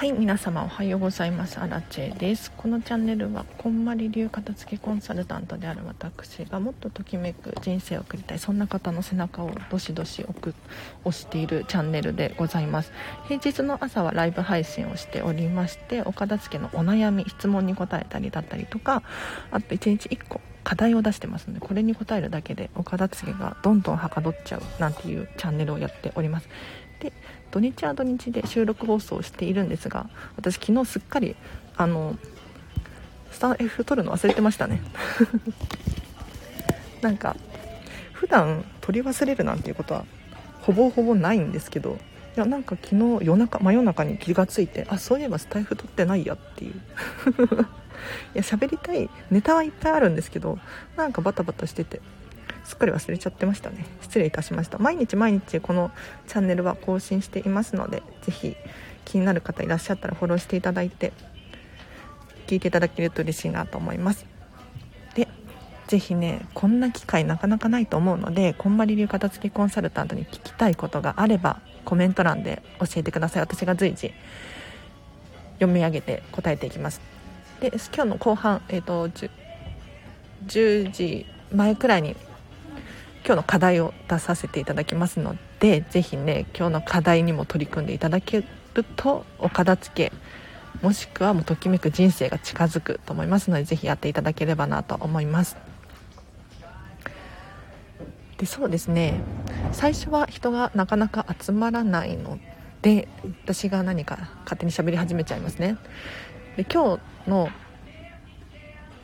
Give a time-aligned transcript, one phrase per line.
[0.00, 1.60] はい皆様おはようございます。
[1.60, 2.50] アラチェです。
[2.52, 12.92] このチャンネルはこんまり流片付けコンサルタントである私がもっとときめく人生を送りたいそんな方の背中をどしどし押しているチャンネルでございます。
[13.28, 19.02] 平日の朝はライブ配信をしておりましてお片付けのお悩み質問に答えたりだったりとか
[19.50, 26.48] あと1日1個課題を出してますのでこれに答えるだけでお片付けがどんどんはかどっちゃうなんていうチャンネルをやっております。
[27.00, 27.12] で
[27.50, 31.34] 土日は土日で収録放送をしているんですが私昨日すっかり
[31.76, 32.16] あの
[33.32, 34.82] スタッフ撮るの忘れてましたね。
[37.00, 37.36] なんか
[38.12, 40.04] 普段撮り忘れるなんていうことは
[40.60, 41.96] ほぼほぼないんですけど
[42.36, 46.74] いやなんか昨日夜中真夜中に気がついてあそういえばスタイフ撮ってないやっていう。
[48.34, 50.58] いや喋りたいネタはいっぱいあるんですけど
[50.96, 52.00] なんかバタバタしてて。
[52.64, 53.84] すっかり忘れちゃってましたね。
[54.00, 54.78] 失礼いたしました。
[54.78, 55.90] 毎日毎日この
[56.26, 58.56] チャンネルは更新していますので是非
[59.04, 61.12] 気になる方いらっしゃったらフォローしていただいて
[62.46, 64.26] 聞いていただけると嬉しいなと思います。
[65.14, 65.28] で
[65.86, 73.42] 是非ねこんな機会なかなかないと思うのでこんまり流片付けコンサルタントに聞きたいことがあればコメント欄で教えてください。
[73.42, 74.12] 私が随時
[75.54, 77.00] 読み上げて答えていきます。
[77.60, 79.30] で今日の後半、えーと、と 10,
[80.46, 82.16] 10時前くらいに
[83.24, 90.12] 今日の課題を出させていただきますので是非ね今日の課題にも取り組んでいただけるとお片付け
[90.82, 95.56] もしくはもうときめく人生が近づくと思いますので是非やっていただければなと思います。
[98.38, 99.20] でそうですね。
[99.72, 102.38] 最初は人がなかなか集まらないの
[102.80, 103.08] で
[103.44, 105.76] 私が何か勝手に喋り始めちゃいますね。
[106.56, 107.50] で今日の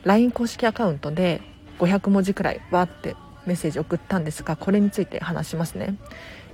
[0.03, 1.41] LINE 公式アカウントで
[1.79, 3.15] 500文字くらいわって
[3.47, 5.95] メッセージ送ったんですがこれについて話しますね。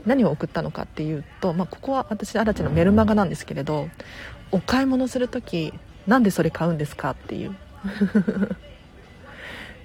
[0.06, 3.90] 何を送ったのかっていうと、まあ、ここは私新地のメルマガなんですけれど
[4.52, 5.74] お買い物する時
[6.08, 7.56] なんでそれ買うんですかっていう。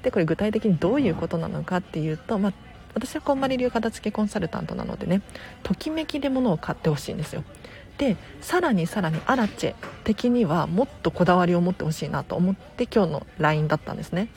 [0.02, 2.52] でこれ具体的にどういうことなのかっていうと、まあ、
[2.94, 5.22] 私はこんまり流片付けコンサルタントなのでね
[5.64, 7.44] ときめきで物を買ってほしいんですよ。
[7.98, 14.28] でさらにさらにアラチェ的にはもっとこだわりを持ってほしいなと思って今日の LINE だったんですね、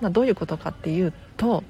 [0.00, 1.64] まあ、どういうことかっていうと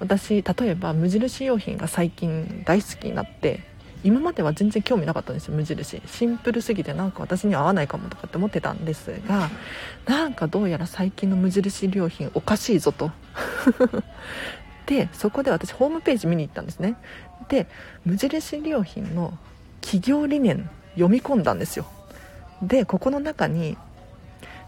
[0.00, 3.60] 私例えば無印良品が最近大好きになって
[4.04, 6.00] 今までは全然興味なかったんですよ無印。
[6.06, 9.50] シンプルすぎてなんか私には合わないかもとかって思ってたんですが
[10.06, 13.10] なんかどうやら最近の無印良品おかしいぞと。
[14.86, 16.96] でそこで私ホームページ見に行ったんですね。
[17.48, 17.66] で
[18.04, 19.36] 無印良品の
[19.80, 21.86] 企業理念読み込んだんですよ。
[22.62, 23.76] でここの中に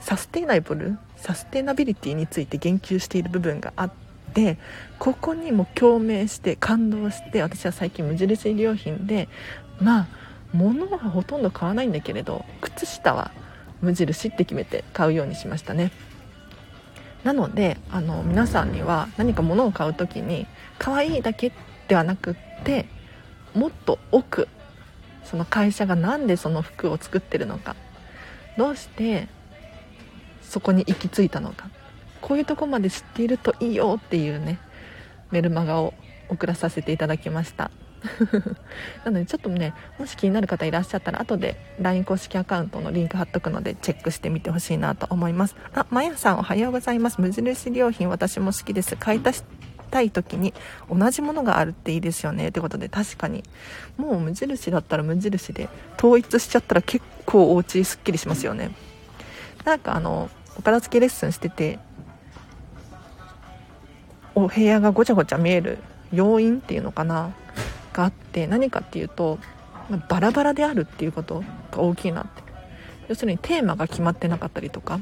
[0.00, 4.58] サステイナブルサステナビリティについて言及している部分があってで
[4.98, 9.28] ここにも共鳴して感動して私は最近無印良品で
[9.80, 10.06] まあ
[10.52, 13.30] 物はほとんど買わないんだけれど靴下は
[13.80, 15.90] 無印って決めて買うようにしましたね。
[17.24, 20.46] なのであの皆さんには何か物を買う時に
[20.78, 21.52] 可愛いだけ
[21.86, 22.86] ではなくって
[23.54, 24.48] もっと奥
[25.24, 27.76] その会社が何でその服を作ってるのか
[28.56, 29.28] どうして
[30.42, 31.68] そこに行き着いたのか
[32.20, 34.58] こういうとこまで知っているといいよっていうね
[35.30, 35.94] メルマガを
[36.28, 37.70] 送らさせていただきました。
[39.04, 45.56] なのでちょっとねもし気になる方いらっしゃったら後で LINE 公式アカウントのリンク貼っとくのでチェックしてみてほしいなと思います。
[45.74, 47.20] あまやさんおはようございます。
[47.20, 48.96] 無印良品私も好きです。
[48.96, 49.44] 買い足し
[49.90, 50.54] たい時に
[50.88, 52.48] 同じものがあるっていいですよね。
[52.48, 53.42] ってことで確かに。
[53.98, 58.70] もう無印だったら無印で統一しちゃったら結構お家すっきりしますよね。
[59.64, 61.78] なんかあのお片付けレッスンしてて
[64.44, 65.78] お部屋がごちゃごちゃ見える
[66.12, 67.32] 要因っていうのかな？
[67.92, 69.38] があって何かっていうと
[70.08, 71.42] バラバラであるっていうこと
[71.72, 72.42] が大きいなって。
[73.08, 75.00] 要するにテーマが決まってなかったりとか。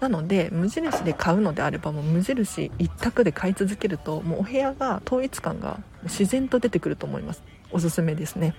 [0.00, 7.42] なので無印で買うのであればもう無印一択で買い続けるともうお部屋が統一感が自然と出てくると思います。
[7.70, 8.54] おすすめですね。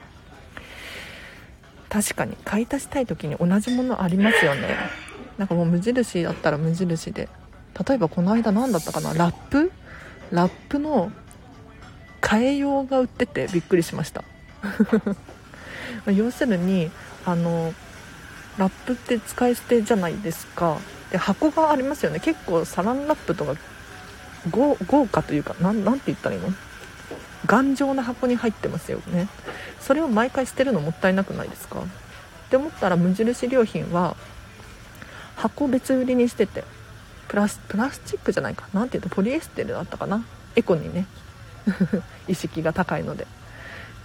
[1.89, 2.37] 確かに。
[2.45, 4.67] 買い足したい時に同じものありますよね。
[5.39, 7.27] なんかもう無印だったら無印で。
[7.87, 9.13] 例えばこの間何だったかな？
[9.15, 9.71] ラップ？
[10.31, 11.11] ラップの
[12.21, 14.23] 替え用が売っててびっくりしました。
[16.11, 16.89] 要するに
[17.25, 17.73] あの
[18.57, 20.77] ラップって使い捨てじゃないですか。
[21.11, 22.19] で箱がありますよね。
[22.19, 23.55] 結構サランラップとか
[24.49, 24.75] 豪
[25.07, 26.49] 華というかなんて言ったらいいの？
[27.45, 29.27] 頑丈な箱に入ってますよね。
[29.79, 31.79] それを毎回捨てるのもったいなくないですか？
[31.79, 31.83] っ
[32.49, 34.15] て思ったら無印良品は
[35.35, 36.63] 箱別売りにしてて。
[37.31, 38.67] プラスプラスチックじゃないか。
[38.73, 40.25] 何ていうとポリエステルだったかな。
[40.57, 41.05] エコにね。
[42.27, 43.25] 意識が高いので。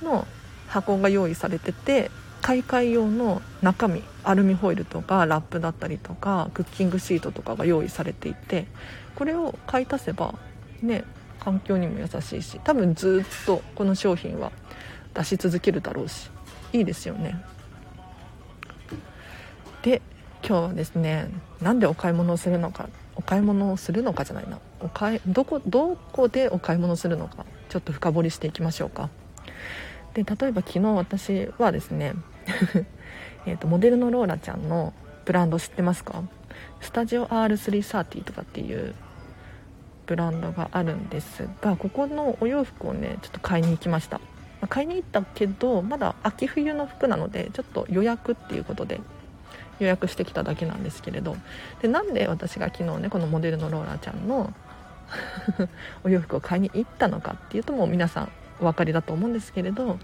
[0.00, 0.28] の
[0.68, 8.66] 箱が用意されてて買い替え用の中身アルミホイルとかラップだったりとかクッキングシートとかが用意されていて
[9.16, 10.34] これを買い足せば
[10.82, 11.02] ね
[11.40, 14.52] 環境にも優しいし多分ずっとこの商品は
[15.14, 16.30] 出し続けるだろうし
[16.72, 17.42] いいですよね。
[19.82, 20.02] で
[20.46, 21.30] 今日はですね
[21.60, 22.88] なんでお買い物をするのか。
[23.26, 24.58] 買い物をするのかじゃないな。
[24.80, 29.10] お買いどこどこでお買い物するのかちょっと深掘りしていきましょうか。
[30.14, 32.14] で例えば昨日私はですね
[33.44, 34.94] えとモデルのローラちゃんの
[35.24, 36.22] ブランド知ってますか？
[36.80, 38.94] スタジオ R330 とかっていう
[40.06, 44.20] ブランドがあるんですがここのお洋服をねちょっと買いに行きました。
[44.68, 49.00] 買いに行ったけどまだ秋冬の服なのでちょっと予約っていうことで
[49.78, 51.36] 予約してきただけなんですけれど。
[51.82, 54.52] でなんで私が昨日ねこのモデルのローラちゃんの
[56.04, 58.28] お洋服を買いに行ったのかっていうともう皆さん
[58.60, 59.98] お分かりだと思うんですけれど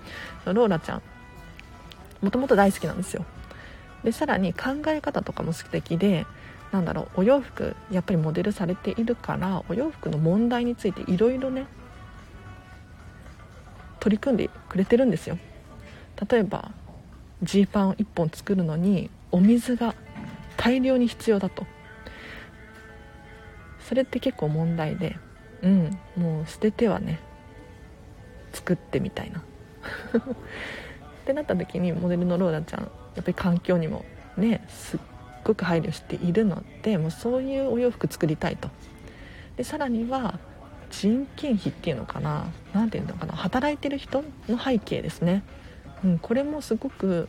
[0.44, 1.02] ローラちゃん
[2.20, 3.24] もともと大好きなんですよ。
[4.04, 6.26] でさらに考え方とかも素敵で
[6.72, 11.66] なんだろうお洋服やっぱりモデルされているからお洋服の問題についていろいろね
[14.00, 15.38] 取り組んでくれてるんですよ。
[16.28, 16.72] 例えば
[17.42, 19.94] ジーパンを1本作るのにお水が
[20.56, 21.66] 大量に必要だと。
[23.80, 25.16] それって結構問題で
[25.62, 27.18] うんもう捨ててはね
[28.52, 29.40] 作ってみたいな。
[29.42, 34.04] ってなった時にモデルのローラちゃんやっぱり環境にも
[34.36, 35.00] ねすっ
[35.44, 38.70] ごく配慮しているのでもうそういうお洋服作りたいと。
[39.56, 40.38] でさらには
[40.90, 45.42] 人件費っていうのかな何て言うのかな働いてる人の背景ですね、
[46.04, 47.28] うん、これもすごく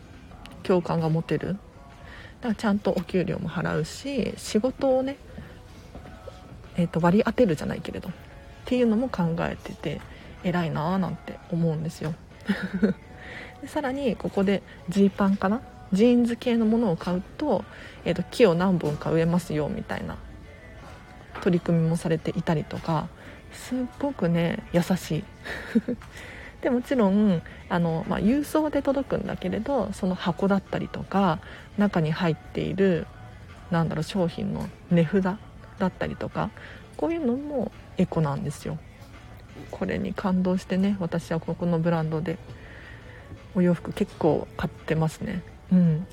[0.63, 1.57] 共感が持てる
[2.43, 5.15] からちゃんとお給料も払うし仕事をね、
[6.75, 8.11] えー、と割り当てるじゃないけれどっ
[8.65, 10.01] ていうのも考えてて
[10.43, 12.13] 偉いなーなんて思うんですよ。
[13.61, 15.61] でさらにここでジーパンかな？
[15.93, 17.63] ジーンズ系のものを買うと,、
[18.03, 20.17] えー、と木を何本か植えますよみたいな
[21.41, 23.07] 取り組みもされていたりとか
[23.53, 25.23] すっごくね優しい。
[26.63, 31.39] でもちろんあの、まあ、郵送で届くんだけれどその箱だったりとか
[31.77, 33.05] 中に入っている
[33.69, 35.37] なんだろう商品の値札だ
[35.87, 36.51] ったりとか
[36.95, 38.79] こういうのもエコなんですよ。
[39.69, 42.37] これに感動してね私はここのブランドで
[43.55, 45.43] お洋服結構買ってますね。
[45.71, 46.07] うん。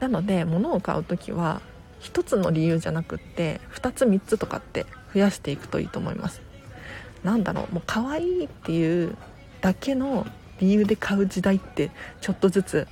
[0.00, 1.60] なので物を買う時は
[2.00, 4.84] 1つの理由じゃなくって2つ3つとかって
[5.14, 6.47] 増やしていくといいと思います。
[7.22, 9.16] なんだろうもう可愛いっていう
[9.60, 10.26] だけの
[10.60, 12.88] 理由で買う時代ってちょっとずつ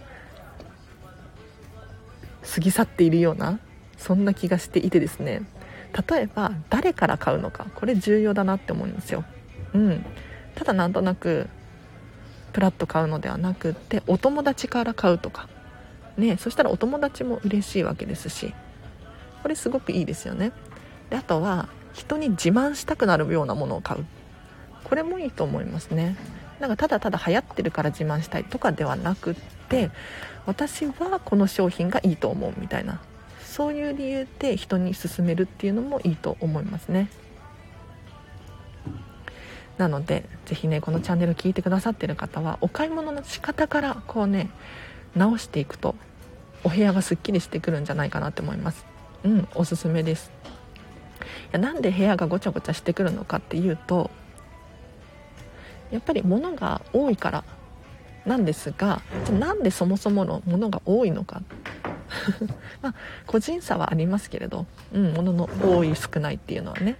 [2.55, 3.59] 過ぎ去っているような
[3.97, 5.43] そんな気がしていてですね。
[6.11, 9.25] 例えば誰から買うのかこれ重要だなって思うんですよ、
[9.73, 10.05] うん、
[10.55, 11.49] ただなんとなく
[12.53, 15.49] プラッと買うのではなくってお友達から買うとか。
[16.19, 18.55] ねそしたらお友達も嬉しいわけですし。
[19.47, 20.51] これすごくいいですよね。
[21.09, 24.05] であとは人に自慢したくなるようなものを買う。
[24.85, 26.17] これもいいと思いますね。
[26.61, 29.35] なんかただただ流行ってるから自慢したいとかではなくっ
[29.69, 29.91] て
[30.45, 33.01] 私はこの商品がいいと思うみたいな。
[33.45, 37.09] そういう理由で人に勧めるっていうのもいいと思いますね。
[39.79, 44.51] なので是非ねこのチャンネル聞いてくださってる方はお買い物の仕方からこうね
[45.15, 45.95] 直していくと
[46.65, 48.85] お部屋がすっきりしてくるんじゃないかなって思います。
[49.25, 50.31] うんおすすめです。
[51.53, 54.11] やなんで部屋がごちゃごちゃしてくるのかっていうと
[55.91, 57.45] やっぱり物が多いから
[58.25, 59.03] なんですが
[59.39, 61.43] なんでそもそもの物が多いのか。
[62.83, 62.95] まあ
[63.27, 66.97] 個人差はありますけれど、うん、物の多い少ないっていうのはね。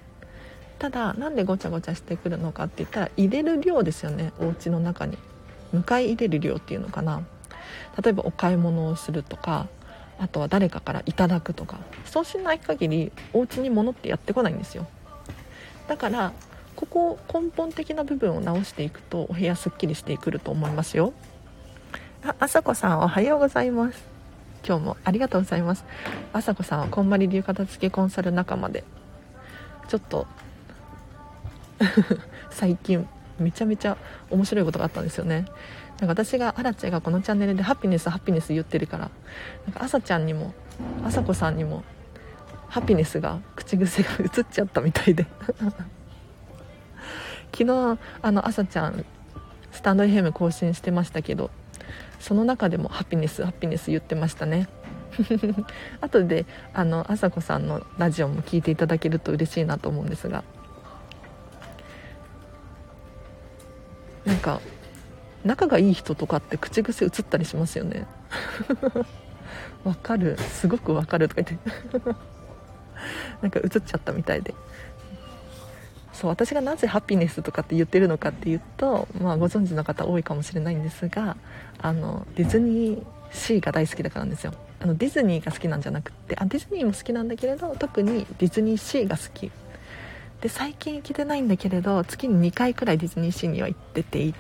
[0.79, 4.33] ただなんでごちゃごちゃしてくるのかって言ったら入れる量ですよね。
[4.39, 5.19] お家の中に。
[5.75, 7.23] 迎え入れる量っていうのかな。
[8.03, 9.69] 例えばお買い物をするとか
[10.19, 11.79] あとは誰かからいただくとか。
[12.05, 14.87] そうしない限りお家に物ってやってこないんですよ。
[15.89, 16.33] だから
[16.75, 21.13] ここ根本的な部分を直していくとお部屋すっきりしてくると思いますよ。
[22.25, 24.05] ああさこさんおはようございます。
[24.67, 25.85] 今日もありがとうございます。
[26.33, 28.85] あさこさんはこんまり流片付けコンサル仲間で。
[29.89, 30.27] ちょっと
[32.51, 33.07] 最近
[33.39, 33.97] めちゃめちゃ
[34.31, 35.45] 面白いことがあったんですよね。
[36.01, 39.11] なんか私がアラチェがこのチャンネルでハピネスハピネス言ってるから
[39.67, 40.53] なんか朝ちゃんにも
[41.05, 41.85] 朝子さんにも
[42.69, 45.27] ハピネスが口癖が 移っちゃったみたいで。
[47.53, 49.05] 昨日あの朝ちゃん
[49.73, 51.51] スタンド FM 更新してましたけど
[52.21, 54.69] その中でもハピネスハピネス言ってましたね。
[56.03, 60.45] 後であの朝子さんのラジオも聞いていただけると嬉しいなと思うんですが。
[64.27, 64.61] なんか
[65.47, 68.07] 仲がいい人とかって口癖移ったりしますよね。
[69.85, 70.37] わかる。
[70.39, 71.69] すごくわかるとか言って。
[73.41, 74.55] なんか映っちゃったみたいで。
[76.13, 81.37] そう私がなぜハピネスとかって言ってるのかっていうと、まあ、ご存知の方多いかもしれないんですが
[81.79, 84.55] あのディズニーシーが大好きだからなんですよ。
[84.81, 89.53] あのディズニーが好きなんじゃなくてあディズニーも好きなんだけれど特にディズニーシーが好き。
[90.41, 94.35] で最近行けてないんだけれど月に2回くらいディズニーシーには行ってて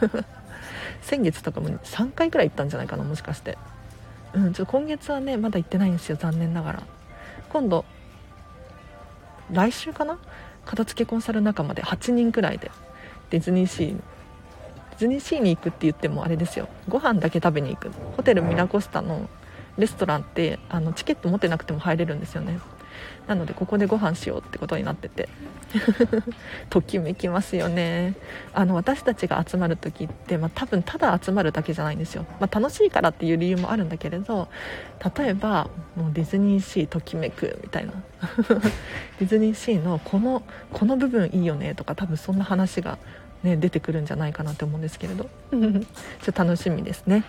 [1.02, 3.58] 先月とかも3回くらい行ったんじゃないかなもしかして。
[4.34, 6.82] うんちょ今月はねまだ行ってないんですよ残念ながら。
[7.50, 7.84] 今度
[9.52, 10.18] 来週かな？
[10.64, 12.70] 片付けコンサル仲間で8人くらいで
[13.30, 16.68] ディズニーシーディズニーシーに行くって言ってもあれですよ。
[16.88, 17.90] ご飯だけ食べに行く。
[18.16, 19.28] ホテルミラコスタの
[19.76, 22.58] レストランってあのチケット持ってなくても入れるんですよね。
[23.26, 25.28] なのでここでご飯しようってことになってて。
[26.70, 28.14] ときめきますよね。
[28.52, 34.48] あの私たちが集まる時って、まあ、多分ただ集まるだけじゃないんですよ、まあ、楽しいからっていう理由もあるんだけれど
[35.16, 37.92] 例えばもうディズニーシーときめくみたいな。
[39.18, 42.98] ディズニーシーのこのこの部分いいよねとか多分そんな話が、
[43.42, 45.24] ね、出てくるんじゃないかなと思うんですけれど。
[45.50, 45.68] ちょ
[46.30, 47.24] っと楽しみですね。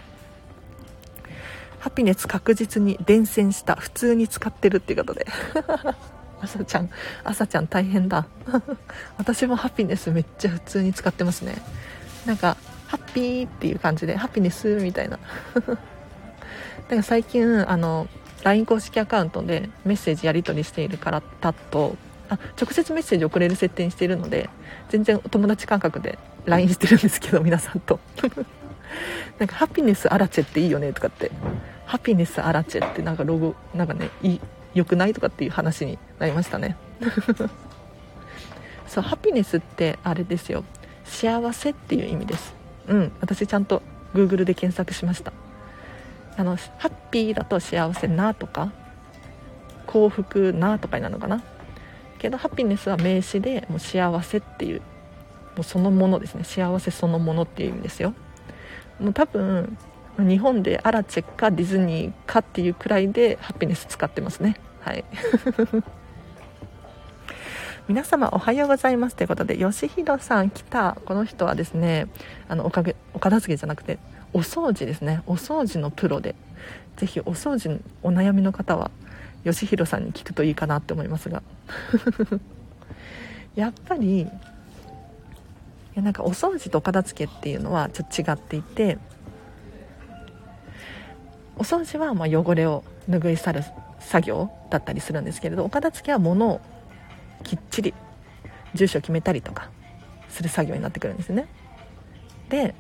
[1.86, 5.28] ハピネス確実に伝染した普通に使ってるっていうことで。
[6.42, 6.90] 朝ちゃん
[7.24, 8.26] 朝ちゃん大変だ。
[9.20, 11.62] 私もハピネスめっちゃ普通に使ってますね。
[12.26, 15.20] なんかハッピーっていう感じでハピネスみたいな。
[16.90, 18.08] だか最近あの
[18.42, 21.96] LINE 公式アカウントでメッセージやり取りしているからだと。
[22.30, 24.50] あ直接メッセージ送れる設定にしているので
[24.90, 28.00] 全然お友達感覚で LINE してるんですけど皆さんと。
[29.38, 31.30] なんかハピネスアラチェっていいよねとかって
[31.86, 34.10] ハピネスアラチェってなんかロゴなんかね
[34.74, 36.76] 良くないとかっていう話になりましたね。
[38.88, 40.64] そうハピネスってあれですよ。
[41.04, 42.54] 幸せっていう意味です。
[42.88, 43.82] うん私ちゃんと
[44.14, 45.34] Google で検索しました。
[46.38, 48.72] あのハッピーだと幸せなとか
[49.86, 51.42] 幸福なとかになるのかな。
[52.18, 54.82] けどハピネスは名詞でもう幸せっていう
[55.56, 56.44] もうそのものですね。
[56.44, 58.14] 幸せそのものっていう意味ですよ。
[59.00, 59.78] もう多分
[60.18, 64.58] 日本でアラチェかディズニーかっていうくらいでハピネス使ってますね。
[64.80, 65.04] はい。
[67.88, 70.98] 皆様おはようございますということで吉弘さん来た。
[71.06, 72.08] この人はですね
[72.48, 74.00] あのおかげお片付けじゃなくて
[74.34, 75.22] お掃除ですね。
[75.28, 76.36] お掃除のプロで。
[76.96, 78.92] ぜひお掃除お悩みの方は
[79.44, 81.44] 吉弘さんに聞くといいかなって思いますが。
[83.56, 84.28] やっぱりい
[85.94, 88.98] やなんかお掃除とお片付けっていうのはちょっと違っていて
[91.58, 93.64] お掃除はま汚れを拭い去る
[94.00, 96.62] 作業だったりするんですけれどお片付けは物を
[97.44, 97.94] きっちり
[98.74, 99.70] 住所を決めたりとか
[100.30, 101.48] する作業になってくるんですね。
[102.50, 102.76] で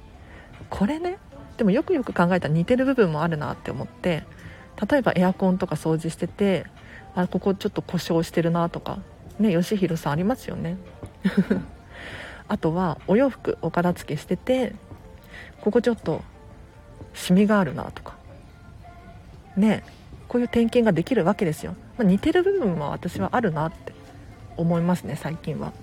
[0.69, 1.17] これね
[1.57, 4.23] でもよくよく考えたら似てる部分もあるなって思って
[4.89, 6.65] 例えばエアコンとか掃除してて
[7.15, 8.99] あここちょっと故障してるなとか
[9.39, 10.77] ね吉弘さんありますよね。
[12.47, 14.75] あとはお洋服お片付けしてて
[15.61, 16.21] ここちょっと
[17.13, 18.15] シミがあるなとか
[19.57, 19.83] ね
[20.27, 23.93] こういう点検ができるわけですよ、まあ、似てる部分は私はあるなって
[24.57, 25.73] 思いますね最近は。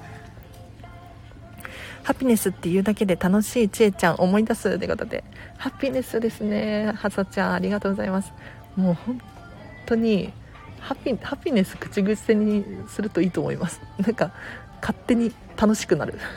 [2.03, 5.23] ハピネスっていうだけで楽しいちえちゃん思い出すということで。
[5.57, 8.33] ハピネスですねはさちゃんありがとうございます。
[8.75, 9.21] もう本
[9.87, 10.33] 当に
[10.81, 13.81] ハピハピネス口癖にするといいと思います。
[13.99, 14.33] なんか
[14.81, 16.19] 勝手に楽しくなる。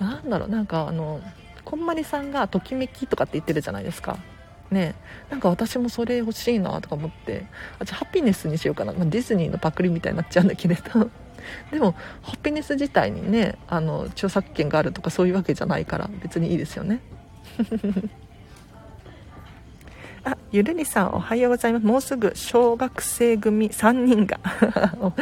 [0.00, 1.20] なんだろうなんかあの
[1.64, 4.16] こんまりさんがときめきとかって言ってるじゃないですか。
[4.70, 4.94] ね
[5.30, 7.46] なんか私もそれ欲しいなとか思って
[7.78, 11.10] あじゃハピネスにしようかな、まあ、ディズニーのパクリみたいになっちゃうんだけれど。
[11.70, 17.00] でもハピネス自体にねあの著作権があるとかそういうわけじゃないから別にいいですよね。
[20.24, 21.86] あゆるりさんおはようございます。
[21.86, 24.40] もうすぐ小学生組3人が。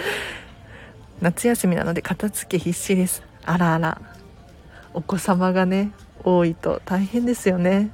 [1.20, 3.22] 夏休みなので片付け必死です。
[3.44, 4.00] あらあら。
[4.94, 5.92] お子様がね
[6.24, 7.90] 多いと大変ですよね。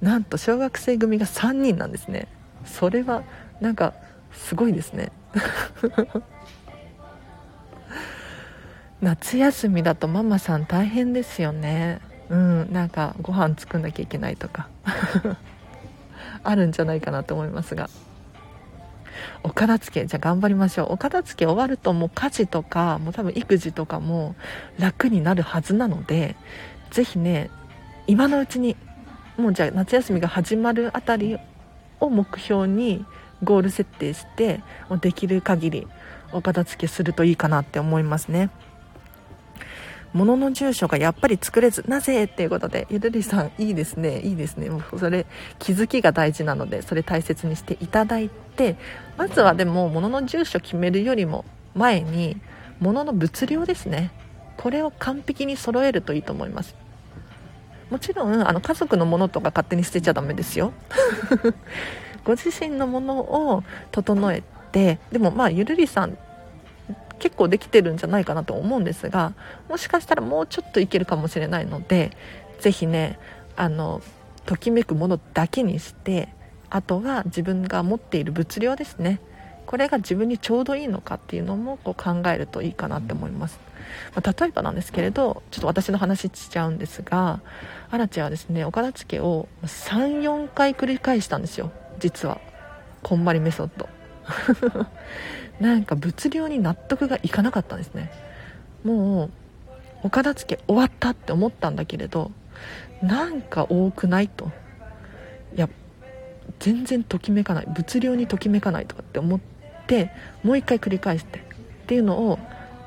[0.00, 2.28] なんと小学生組が3人なんですね。
[2.64, 3.22] それは
[3.60, 3.94] なんか
[4.32, 5.10] すごいですね。
[9.00, 12.00] 夏休みだとママさん大変ですよね。
[12.28, 14.68] うんなんかご飯作んなきゃいけないとか。
[16.44, 17.90] あるんじゃないかなと思いますが。
[19.42, 20.92] お片付けじゃあ頑張りましょう。
[20.92, 24.36] お片付け終わるともう家事とかもう多分育児とかも
[24.78, 26.36] 楽になるはずなので
[26.90, 27.50] 是非ね
[28.06, 28.76] 今のうちに
[29.38, 31.38] もうじゃあ夏休みが始まるあたり
[32.00, 33.06] を目標に
[33.44, 34.60] ゴール設定して
[35.00, 35.86] できる限り
[36.32, 38.50] お片付けするといいかなって思いますね。
[40.12, 42.24] 物の住所がやっぱり作れずなぜ？
[42.24, 44.20] っていうことでゆるりさんいいですね。
[44.22, 44.70] いいですね。
[44.70, 45.26] もうそれ
[45.58, 48.76] 気づきが大事なのでそれ大切にしていただいて
[49.16, 52.40] まずはでも物の住所決めるよりも前に
[52.80, 54.10] 物の物量ですね。
[54.56, 56.74] これを完璧に揃えるといいと思います。
[57.90, 60.72] もちろんあの家族のものとか勝手に捨てちゃダメですよ。
[62.24, 64.42] ご自身のものを整え
[64.72, 66.18] てでもまあゆるりさん
[67.18, 69.32] 結構できてるんじゃないかなと思うんですが
[69.68, 72.10] もしかしたらもうちょっといけるかもしれないので
[72.60, 73.18] 是非ね
[73.56, 74.02] あの
[74.46, 76.28] ときめくものだけにして
[76.70, 79.20] あとは自分が持っている物量ですね。
[79.66, 83.60] これが自分にちょうどいいのかっていうのもこう考えるといいかなって思います、
[84.14, 87.40] まあ、例えばなんですけれどちょっと私の話しちゃうんですが
[87.90, 91.70] アラチェはですねお片付けを34回繰り返したんですよ。
[91.98, 92.40] 実は。
[93.02, 93.88] こんまりメソッド。
[95.60, 98.10] なんか物量に納得がいかなかったんですね。
[98.84, 99.30] もう
[100.04, 102.30] お片付け終わったって思ったんだけれど
[103.02, 104.50] なんか多くないと。
[105.56, 105.68] いや
[106.58, 107.66] 全然ときめかない。
[107.68, 109.40] 物量にときめかないとかって思っ
[109.86, 110.10] て
[110.42, 111.42] もう一回繰り返してっ
[111.86, 112.38] ていうのを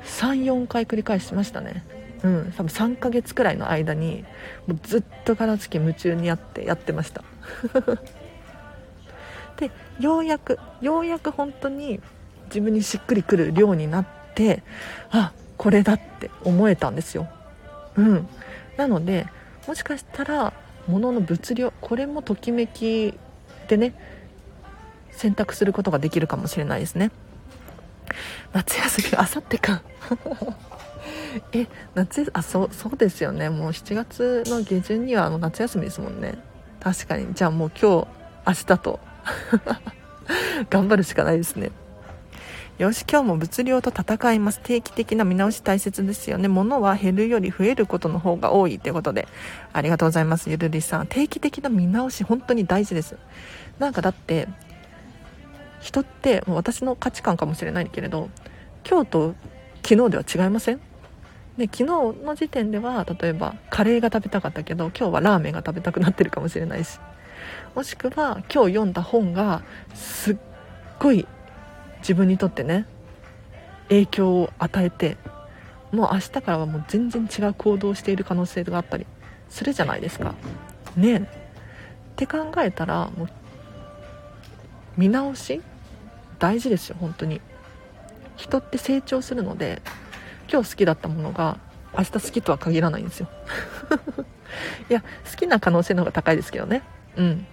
[0.04, 1.84] 34回繰り返しましたね。
[2.22, 2.52] うん。
[2.56, 4.24] 多分3ヶ月くらいの間に
[4.66, 7.22] もうずっと片付け夢中にやってやってました。
[9.56, 12.00] でようやくようやく本当に
[12.46, 14.62] 自分にしっくりくる量になって
[15.10, 17.28] あこれだって思えたんですよ。
[17.96, 18.28] うん。
[18.76, 19.26] なので
[19.66, 20.52] もしかしたら
[20.88, 23.14] 物の物量これもときめき
[23.68, 23.94] でね
[25.12, 27.10] 選択することができるかもしれないですね。
[28.52, 29.82] 夏休みあさってか。
[31.52, 33.48] え夏あそうそうですよね。
[33.48, 36.34] もう7月の下旬にはあの夏休みですもんね。
[36.80, 37.32] 確かに。
[37.34, 38.08] じゃあもう今日
[38.46, 39.00] 明日と。
[40.70, 41.70] 頑張るしかないですね。
[42.78, 44.60] よし今日も物量と戦います。
[44.62, 46.48] 定期的な見直し大切ですよね。
[46.48, 49.28] 物は減るより増えることの方が多いということで。
[49.72, 51.06] ありがとうございますゆるりさん。
[51.06, 53.16] 定期的な見直し本当に大事です。
[53.78, 54.48] なんかだって
[55.80, 58.30] 人ってもう私の価値観かもしれないけれど
[58.88, 59.34] 今日と
[59.82, 60.80] 昨日では違いません？
[61.56, 61.84] で昨日
[62.24, 66.98] の時点では例えばカレーが食べたかったけど今日はラーメンが食べたくなってるかもしれないし。
[67.74, 69.62] もしくは今日読んだ本が
[69.94, 70.36] すっ
[70.98, 71.26] ごい
[71.98, 72.86] 自分にとってね
[73.88, 75.16] 影響を与えて
[75.90, 79.06] もう明日からはもう全然違う行動をしている可能性があったり
[79.48, 80.34] するじゃないですか。
[80.96, 81.16] ねえ。
[81.16, 81.20] っ
[82.16, 83.28] て考えたらもう
[84.96, 85.60] 見直し？
[86.38, 87.40] 大事ですよ本当に。
[88.42, 89.80] 人って成長するので
[90.50, 91.58] 今日好きだったものが
[91.96, 93.28] 明日好きとは限らないんですよ。
[94.90, 96.82] いや好きな可能性の方が高いですけどね。
[97.16, 97.46] うん。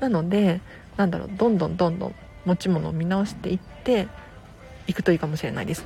[0.00, 0.60] なので
[0.96, 4.08] なんだろうどんどんどんどん持ち物を見直していって
[4.86, 5.84] いくといいかもしれないです。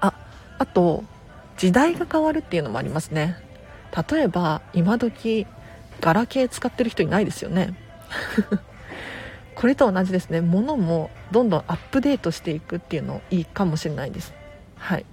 [0.00, 0.12] あ
[0.58, 1.04] あと
[1.56, 3.36] 時代が変わるっていうのもありますね。
[4.10, 5.46] 例えば今時
[6.00, 7.74] ガラケー使ってる人いないですよね。
[9.54, 10.40] これと同じですね。
[10.40, 14.34] 物もどんどんアップデートしていくっていうのいいかもしれないです。
[14.76, 15.06] はい。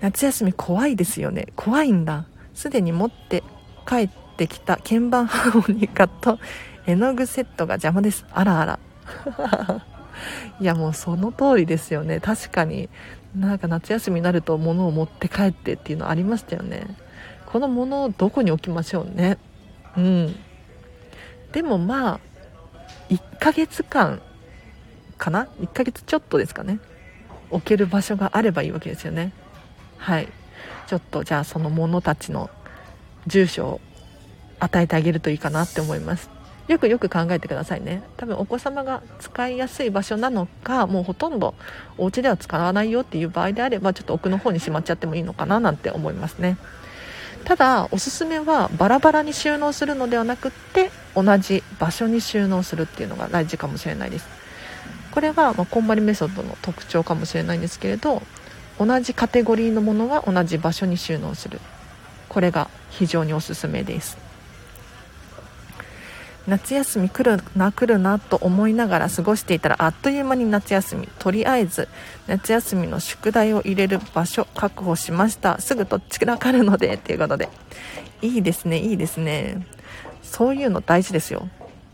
[0.00, 1.48] 夏休み怖いですよね。
[1.56, 2.26] 怖いんだ。
[2.54, 3.42] すでに持って
[3.86, 6.38] 帰ってきた鍵盤ハーモニカと
[6.86, 8.24] 絵の具セットが邪魔です。
[8.32, 8.78] あらあら。
[10.60, 12.20] いやもうその通りですよね。
[12.20, 12.88] 確かに。
[13.36, 16.86] なんか夏休みになると物を持って帰ってっていうのありましたよね。
[17.46, 19.38] この物をどこに置きましょうね。
[19.96, 20.36] うん。
[21.52, 22.20] でもまあ
[23.08, 24.20] 1ヶ月間
[25.16, 26.78] かな？1ヶ月ちょっとですかね。
[27.50, 29.32] 置ける場所があればいいわけですよね。
[29.96, 30.28] はい。
[30.86, 32.50] ちょっとじゃあその物たちの
[33.26, 33.80] 住所を
[34.60, 36.30] 与えてあげるといいかなって思います。
[36.68, 38.02] よくよく考えてくださいね。
[38.18, 41.54] 多分お子様が使いやすい場所なのかもうほとんど
[41.96, 46.58] お家では使わないよっていう場合であればちょっと奥の方にしまっちゃってもいいのかななんて思いますね。
[47.48, 54.28] ただおすすめはバラバラに収納するのではなくって同じ場所に収納するっていうのが大事かもしれないです。
[55.12, 58.22] これはまこんまりメソッドの特徴かもしれないんですけれど
[58.78, 61.58] 同じカテゴリーのものは同じ場所に収納する。
[62.28, 64.27] これが非常におすすめです。
[66.48, 71.06] 夏休み来るな来るなと思いながら過ごしていたらあっという間に夏休み。
[71.18, 71.88] とりあえず
[72.26, 75.60] 夏休みの宿題を入れる場所確保しました。
[75.60, 77.50] すぐとっちらかるのでっていうことで。
[78.22, 79.66] いいですねいいですね。
[80.22, 81.48] そういうの大事ですよ。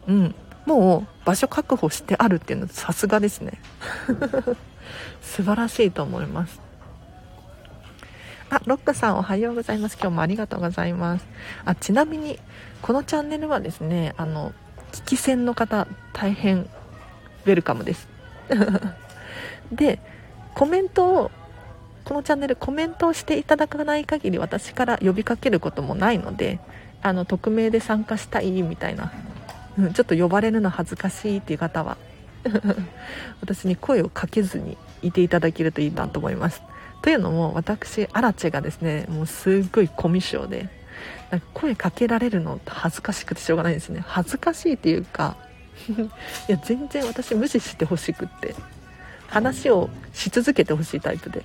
[0.07, 0.35] うん。
[0.67, 3.61] もう場所確保してあるっていうのさすがですね。
[5.21, 6.64] 素晴らしいと思います。
[8.55, 9.97] あ、ロックさんおはようございます。
[10.01, 11.27] 今日もありがとうございます。
[11.65, 12.39] あ、ちなみに、
[12.83, 14.53] このチャンネルはですね、あの、
[14.93, 18.07] 聞き戦の方、大変、ウェルカムです。
[19.73, 19.99] で、
[20.55, 21.31] コメントを
[22.05, 26.61] このチャンネルコメントをしていただかない限り私から呼びかけることもないので
[27.03, 29.11] あの匿名で参加したいみたいな、
[29.79, 31.97] うん、ちょっと呼ばれるの恥ずかしいっていう方は
[33.41, 36.63] 私に声をかけずにいていただけるといいなと思います
[37.05, 40.71] というのも私アラチェがですねもうすっごいコミュ障で
[41.31, 44.03] なんか声かけられるの恥ずかしくてしょうがないですね。
[44.07, 45.37] 恥ずかしいっていうか
[46.49, 48.55] いや全然私無視してほしくって
[49.27, 51.45] 話をし続けてほしいタイプで。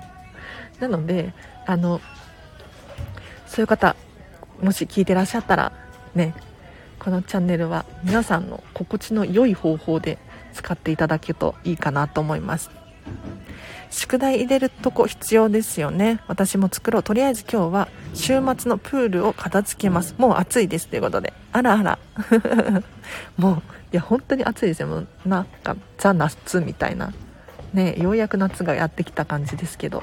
[0.80, 1.34] なので
[1.66, 2.00] あの
[3.46, 3.94] そういう方
[4.62, 5.72] もし聞いてらっしゃったら
[6.14, 6.32] ね
[6.98, 10.16] このチャンネルは皆さんの心地の良い方法で
[10.54, 12.70] 使っていただけるといいかなと思います。
[13.90, 16.20] 宿題入れるとこ必要ですよね。
[16.28, 17.02] 私も作ろう。
[17.02, 20.14] とりあえず今日は週末のプールを片付けます。
[20.18, 21.32] もう暑いですということで。
[21.52, 21.98] あらあら。
[23.36, 24.88] もういや本当に暑いですよ。
[24.88, 27.12] もうなんかザ・夏みたいな。
[27.72, 30.02] ねようやく夏がやってきた感じですけど。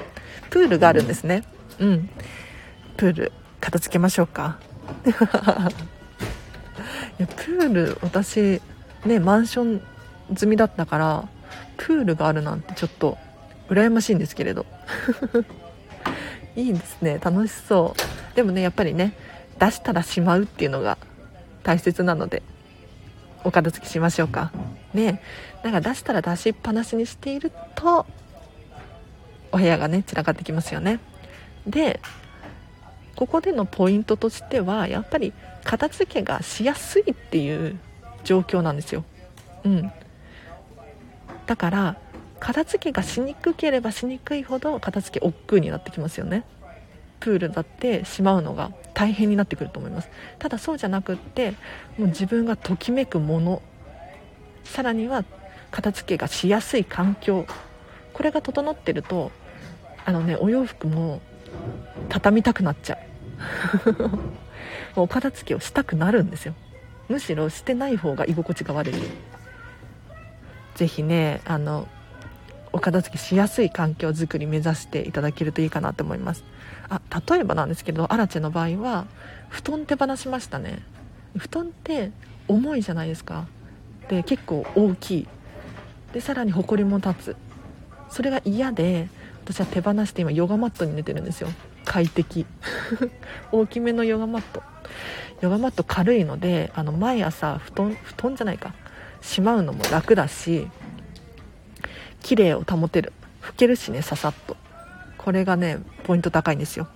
[0.50, 1.44] プールがあるんですね。
[1.78, 2.10] うん。
[2.96, 4.58] プール片付けましょうか。
[7.18, 8.60] いやプール私
[9.04, 9.80] ねマンション
[10.36, 11.28] 済みだったから
[11.76, 13.18] プールがあるなんてちょっと
[13.68, 14.66] 羨ましいんですけれど。
[16.56, 17.18] いいですね。
[17.22, 17.94] 楽しそ
[18.32, 18.36] う。
[18.36, 19.12] でもねやっぱりね
[19.58, 20.98] 出したらしまうっていうのが
[21.62, 22.42] 大切なので
[23.44, 24.52] お片付けしましょうか。
[24.94, 25.20] ね
[25.62, 28.06] なんか出したら出しっぱなしにしていると
[29.52, 31.00] お部屋がね散らかってきますよね。
[31.66, 32.00] で
[33.16, 35.32] ここでのポイントとしてはやっぱり
[35.64, 37.78] 片付けがしやすいっていう
[38.24, 39.04] 状況なんですよ。
[39.64, 39.92] うん。
[41.46, 41.96] だから
[42.40, 46.44] 片付けがしにくければしにくいほど片付け億劫になってきますよね。
[47.20, 50.10] プールだってしまうのが大変になってくると思います。
[50.38, 51.52] ただそうじゃなくって
[51.98, 53.62] もう自分がときめくもの。
[54.64, 55.24] さらには
[55.70, 57.46] 片付けがしやすい環境。
[58.12, 59.30] これが整ってると
[60.04, 61.20] あのねお洋服も
[62.08, 62.98] 畳みたくなっちゃ
[63.86, 63.92] う。
[64.96, 66.54] もうお片付けをしたくなるんですよ。
[67.08, 68.94] むしろしてない方が居心地が悪い。
[70.76, 71.88] ぜひねあの
[72.72, 76.44] お片付けしやすい環境づくり目指していただけるといいかなと思います。
[76.90, 79.06] あ例えばなんですけどアラチェの場合は
[79.48, 80.82] 布団手放しましたね。
[81.38, 82.12] 布団って
[82.48, 83.46] 重いじゃないですか。
[84.08, 85.28] で結構大きい。
[86.12, 87.36] でさらに埃も立つ。
[88.10, 89.08] それが嫌で
[89.44, 91.48] 私は手放して今ヨガマットに寝てるんですよ。
[91.86, 92.44] 快適。
[93.52, 94.62] 大きめのヨガマット。
[95.40, 98.74] ヨガマット軽いのであの毎朝布団布団じゃないか。
[99.26, 100.68] しまうのも楽だし
[102.22, 103.12] 綺麗を保てる。
[103.42, 104.56] 拭けるしねささっと。
[105.18, 106.88] これがねポイント高いんですよ。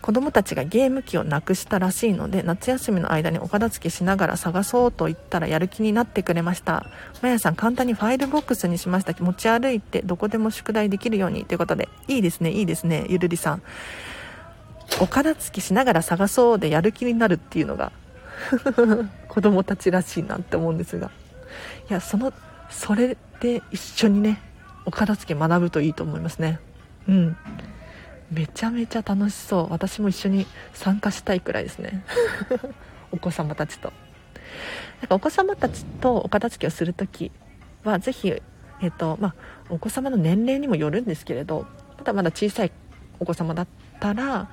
[0.00, 6.86] 子供たちがゲーム機をなくしたらしいので夏休みの間にお片付けしながら探そうと言ったらやる気になってくれました。
[7.20, 9.12] まやさん簡単にファイルボックスにしました。
[9.22, 11.90] 持ち歩いてどこでも宿題できるようにということで。
[12.08, 13.62] いいですねいいですねゆるりさん。
[15.00, 17.92] お片付けしながら探そうでやる気になるっていうのが
[19.28, 21.10] 子供たちらしいなって思うんですが。
[21.88, 22.32] いやその
[22.68, 24.40] それで一緒にね
[24.84, 26.58] お片付け学ぶといいと思いますね。
[27.08, 27.36] うん。
[28.30, 29.66] めちゃめちゃ楽しそう。
[29.70, 32.04] 私も一緒に参加したいくらいですね。
[33.10, 33.92] お子様たちと。
[35.00, 37.32] なんかお子様たちとお片付けをする時
[37.84, 39.34] はぜひ、えーとまあ、
[39.68, 41.66] お子様の年齢にもよるんですけれど
[41.98, 42.72] まだまだ小さい
[43.18, 43.66] お子様だっ
[43.98, 44.48] たら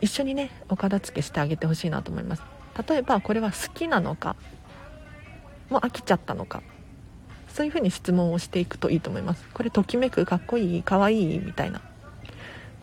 [0.00, 2.57] 一緒にねお片付けしてあげてほしいなと思います。
[2.86, 4.36] 例えばこれは好きなのか
[5.70, 6.62] もう飽きちゃったのか
[7.48, 9.44] そういうふうに質問をしていくといいと思います。
[9.52, 11.80] これときめくかっこいいかわいいみたいな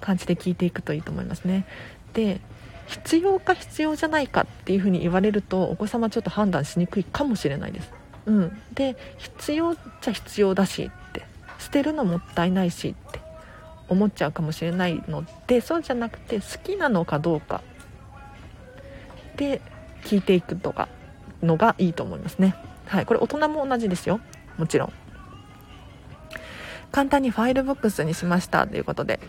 [0.01, 1.65] 感じで聞いていくといいと思いますね。
[2.13, 2.41] で
[2.88, 7.91] 必要か必要じゃないかっていうふうに言われるとお子様ちょっと判断しにくいかもしれないです。
[8.25, 8.62] うん。
[8.73, 11.25] で必要じゃ必要だしって
[11.58, 13.21] 捨てるのもったいないしって
[13.88, 17.62] 思っちゃうかもしれないのでそうじゃなくて好きなのかどうか。
[19.38, 19.62] で
[20.05, 20.87] 聞いていくとか
[21.43, 22.55] のがいいと思いますね。
[22.85, 24.21] はいこれ大人も同じですよ。
[24.57, 24.93] もちろん。
[26.91, 28.67] 簡単にファイルボックスにしました。
[28.67, 29.19] ということで。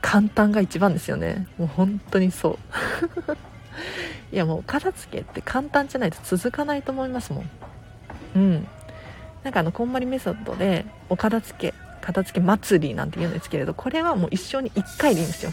[0.00, 1.46] 簡単が一番ですよね。
[1.56, 2.58] もう本当にそう。
[4.34, 7.50] いやもう片付けって簡単じゃないと続かないと思いますもん。
[8.34, 8.68] うん。
[9.44, 15.52] なんかあのこんまりメソッドでお片付け片付け祭りなんて言うんですけれどこれはもう一生に1回でいいんですよ。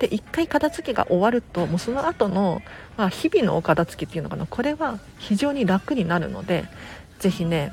[0.00, 2.62] で1回片付けが終わるともうその後の
[2.96, 4.44] まあ、日々のお片付けっていうのかな。
[4.44, 6.64] これは非常に楽になるので
[7.18, 7.72] ぜひね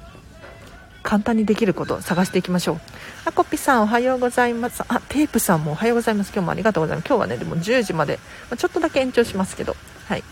[1.03, 2.79] 簡単にできることを探していきましょう。
[3.25, 4.83] あこぴさんおはようございます。
[4.87, 6.31] あテープさんもおはようございます。
[6.33, 7.07] 今日もありがとうございます。
[7.07, 9.75] 今日はねでも10時まで、まあ、ちょっとだけ延長しますけど。
[10.05, 10.23] はい。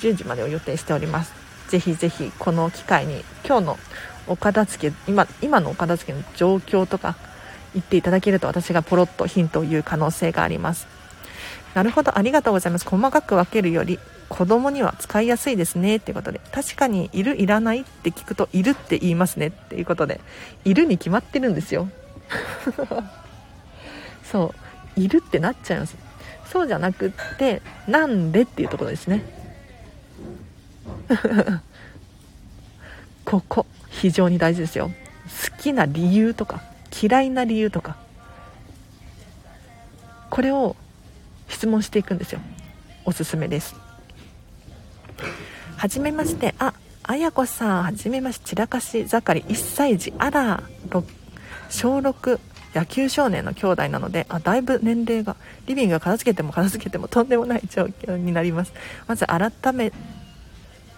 [0.00, 1.32] 10時までを予定しております。
[1.68, 3.78] ぜひぜひこの機会に今日の
[4.26, 7.16] お片付け今今のお片付けの状況とか
[7.72, 10.93] 言っていただけると私がポロッとヒントを言う可能性があります。
[11.74, 12.16] なるほど。
[12.16, 12.88] ありがとうございます。
[12.88, 15.96] 細かく分けるより子供には使いやすいですね。
[15.96, 16.40] っていうことで。
[16.52, 19.48] 確かにいるいらないって聞くといるって言いますね。
[19.48, 20.20] っていうことで。
[20.64, 21.88] いるに決まってるんですよ。
[24.24, 24.54] そ
[24.96, 25.00] う。
[25.00, 25.96] いるってなっちゃいます。
[26.50, 29.24] そうじゃなくってなんでっていうところですね。
[33.24, 34.92] ここ非常に大事ですよ。
[35.50, 36.62] 好きな理由とか
[37.02, 37.96] 嫌いな理由とか。
[40.30, 40.76] これを
[41.48, 42.40] 質問していくんですよ。
[43.04, 43.74] おすすめです。
[45.76, 46.54] はじめまして。
[46.58, 47.82] ああやこさん。
[47.84, 48.46] はじめまして。
[48.46, 49.54] 散らかし盛り。
[49.54, 50.62] 1歳児あら。
[51.68, 52.40] 小6
[52.74, 54.26] 野球少年の兄弟なので。
[54.28, 58.72] あだいぶ年齢がリビングが片付けても片付けてもとんでもない状況になります。
[59.06, 59.92] まず改め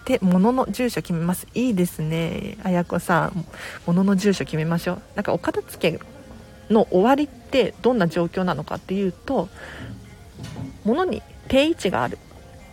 [0.05, 1.47] て物の住所決めます。
[1.53, 2.57] いいですね。
[2.63, 3.45] あやこさん。
[3.85, 5.01] 物の住所決めましょう。
[5.15, 5.99] なんかお片付け
[6.69, 9.49] の終わりってどんな状況なのかっていうと
[10.87, 12.17] 物に定位置がある。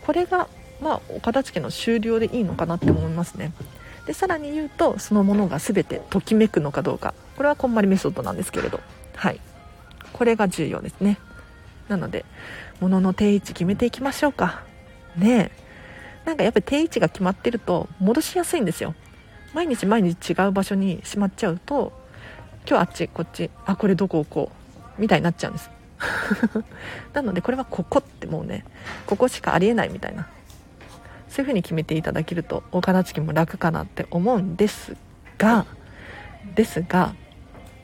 [0.05, 0.47] これが
[0.81, 3.51] まあお片付けの終了でいいのかなって思いますね。
[4.07, 7.13] でさらに言うとそのものが全てときめくのかどうか。
[7.35, 8.79] これはこんまりメソッドなんですけれど。
[9.15, 9.41] はい。
[10.13, 11.17] これが重要ですね。
[11.89, 12.23] なので
[12.79, 14.63] 物の定位置決めていきましょうか。
[15.17, 15.65] ねえ。
[16.25, 18.95] なんかやっぱり定位置が決まってると戻しやすいんですよ。
[19.53, 21.91] 毎日毎日違う場所にしまっちゃうと
[22.67, 24.51] 今日あっちこっちあこれどこ置こ
[24.97, 25.74] うみたいになっちゃうんです。
[27.13, 28.65] なのでこれはここってもうね
[29.05, 30.27] ここしかありえないみたいな。
[31.27, 34.95] そういう風に決めていただけるとお片付けも楽かなって思うんです
[35.37, 35.65] が
[36.55, 37.13] ですが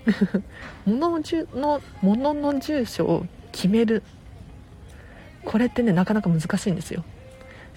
[0.86, 1.20] 物
[1.54, 4.04] の物の住所を決める。
[5.44, 7.04] これってねなかなか難しいんですよ。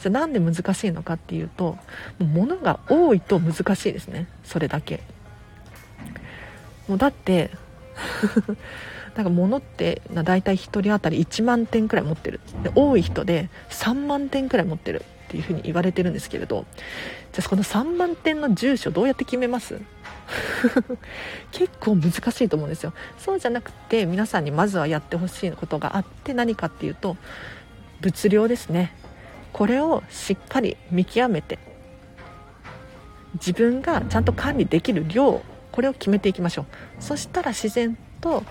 [0.01, 1.79] じゃなんで難しいのかっていうと
[2.21, 4.29] う物が多いと難しいですね。
[4.45, 5.01] それだけ。
[6.89, 7.51] もうだって
[9.17, 12.41] なんか物って大体1人当たり1万点くらい持ってる。
[12.63, 16.67] で多い人で3万点くらい持ってるっていうふうに言われてるんですけれど
[17.33, 19.81] じゃあこの3万点の住所どうやって決めます？
[21.53, 22.93] 結構難しいと思うんですよ。
[23.19, 27.17] そうじゃなくて皆さんにまずはやってほしいことがあって何かっていうと
[28.01, 28.93] 物量ですね。
[29.53, 31.61] これをしっかり見極めて
[33.35, 36.67] 自分がちゃんと管理できる量これを決めていきましょう。
[37.01, 38.43] そしたら自然と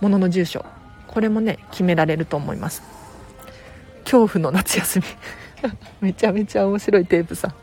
[0.00, 0.64] 物の住所。
[1.06, 2.82] これもね決められると思います。
[4.04, 5.04] 恐怖の夏休み。
[6.00, 7.54] めちゃめちゃ面白いテープさん。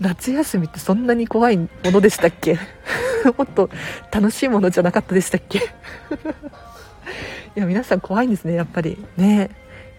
[0.00, 2.58] 夏休みってそんなに怖いものでしたっけ？
[3.38, 3.70] もっと
[4.12, 5.58] 楽しいものじゃなかったでしたっけ？
[7.56, 9.02] いや皆さん怖いんですねやっぱり。
[9.16, 9.50] ね。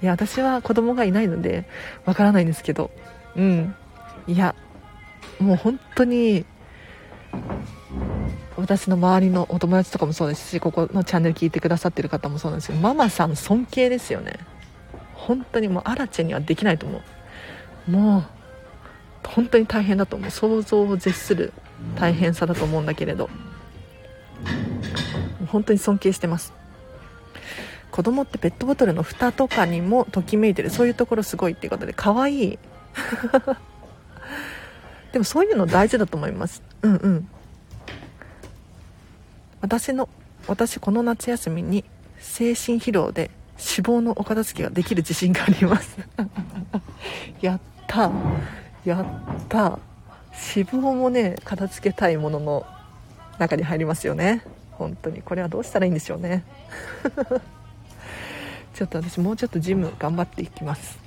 [0.02, 1.66] いや私は子供がいないので
[2.06, 2.92] わからないんですけど。
[3.36, 3.76] うん。
[4.28, 4.54] いや
[5.40, 6.46] もう本当に
[8.58, 14.40] 私の周りのお友達とかもそうですしここのチャンネル聞いてくださってる方もそうなんですけどママさん尊敬ですよね。
[15.14, 17.02] 本当にもうアラチェにはできないと思
[17.88, 17.92] う。
[17.92, 18.24] もう
[19.28, 20.32] 本当に大変だと思う。
[20.32, 21.52] 想像を絶する
[21.96, 23.30] 大変さだと思うんだけれど。
[25.48, 26.54] 本当に尊敬してます。
[27.92, 30.70] 子供ってペットボトルの蓋とかにもときめいてる。
[30.70, 32.60] そういうところすごいっていうことで可愛い。
[35.12, 36.62] でもそういうの大事だと思います。
[36.82, 37.30] うんうん。
[39.66, 40.08] 私の
[40.48, 41.84] 私この夏休みに
[42.20, 45.98] 精神疲労で脂肪のお片付けができる自信があります。
[47.42, 48.12] やった。
[48.86, 49.06] やっ
[49.50, 49.80] た。
[50.56, 52.66] 脂肪もね片付けたいものの
[53.40, 54.44] 中に入りますよね。
[54.74, 55.24] 本当に。
[55.24, 56.44] これはどうしたらいいんでしょうね。
[58.76, 61.00] ちょっと私もうちょっとジム頑張っていきます。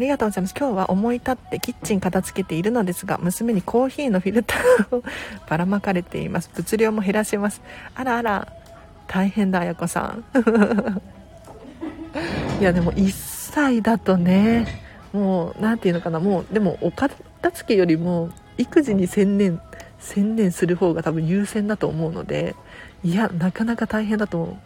[0.00, 0.54] ありがとうございます。
[0.58, 5.04] 今日は思い立ってキッチン片付けているのですが娘にコーヒーのフィルターを
[5.46, 6.50] ばらまかれています。
[6.54, 7.60] 物量も減らします。
[7.94, 8.48] あらあら
[9.08, 10.24] 大変だあやこさん。
[12.62, 14.80] いやでも1歳だとね
[15.12, 16.18] もう何て言うのかな。
[16.18, 17.14] もうでもお片
[17.52, 19.60] 付けよりも育児に専念
[19.98, 22.56] 専念する方が多分優先だと思うので
[23.04, 24.56] いやなかなか大変だと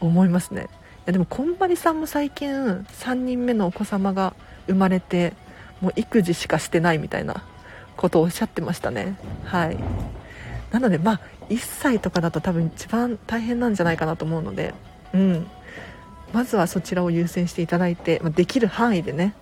[0.00, 0.64] 思いますね。
[0.64, 0.66] い
[1.06, 4.34] やでもこんまりさんも最近3人目のお子様が
[4.66, 5.32] 生まれて
[5.80, 7.44] もう育児しかしてないみたいな
[7.96, 9.16] ことをおっしゃってましたね。
[9.44, 9.76] はい。
[10.70, 14.74] なのでまあ1歳とかだと多分一番大変なんじゃないかなと思うので
[15.12, 15.46] うん。
[16.32, 19.34] まずはそちらを優先していただいてできる範囲でね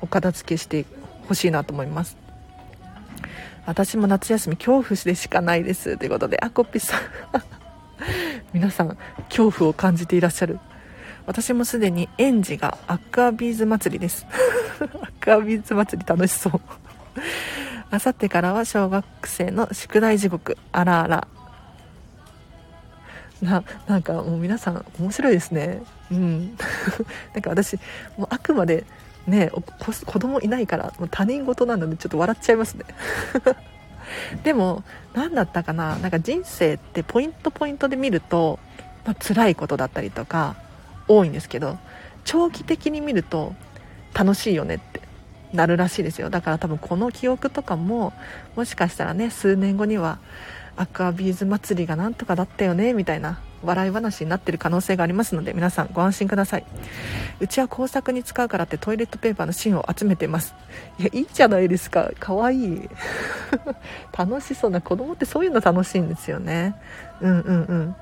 [0.00, 0.86] お片付けして
[1.26, 2.16] ほしいなと思います。
[3.66, 5.96] 私も夏休み恐怖でしかないです。
[5.96, 7.00] ということであこっぴさん。
[8.52, 8.96] 皆さん
[9.28, 10.58] 恐怖を感じていらっしゃる。
[11.30, 14.26] 私もすでに園児がアクアビーズ祭りです。
[15.00, 16.60] アクアビーズ祭り楽しそう。
[17.88, 21.28] あさってからは小学生の宿題地獄あらあら。
[23.40, 25.82] ななんかもう皆さん面白いですね。
[26.10, 26.56] うん。
[27.32, 27.76] なんか私
[28.18, 28.84] もうあくまで
[29.28, 29.52] ね
[30.06, 32.84] 子供いないからもう他人事なのでちょっと笑っちゃいますね。
[34.42, 34.82] でも
[35.14, 35.94] 何だったかな。
[35.94, 38.58] なんか人生ってポイントポイントで見ると、
[39.04, 40.56] まあ、辛いことだったりとか
[41.10, 41.78] 多いんですけど
[42.24, 43.54] 長期的に見ると
[44.14, 45.00] 楽しいよねって
[45.52, 46.30] なるらしいですよ。
[46.30, 48.12] だから多分この記憶とかも
[48.54, 50.18] もしかしたらね数年後には
[50.76, 56.64] アクアビーズ祭りがなんとかだったよねみたいな笑い話になってる可能性がありますので皆さんご安心ください。
[57.40, 60.54] うちは工作に使うからってトイレットペーパーの芯を集めてます。
[60.98, 62.10] いやいいじゃないですか。
[62.18, 62.88] かわいい。
[64.16, 66.76] 楽しそうな子供ってそういうの楽しいんですよね。
[67.20, 67.96] うんうんうん。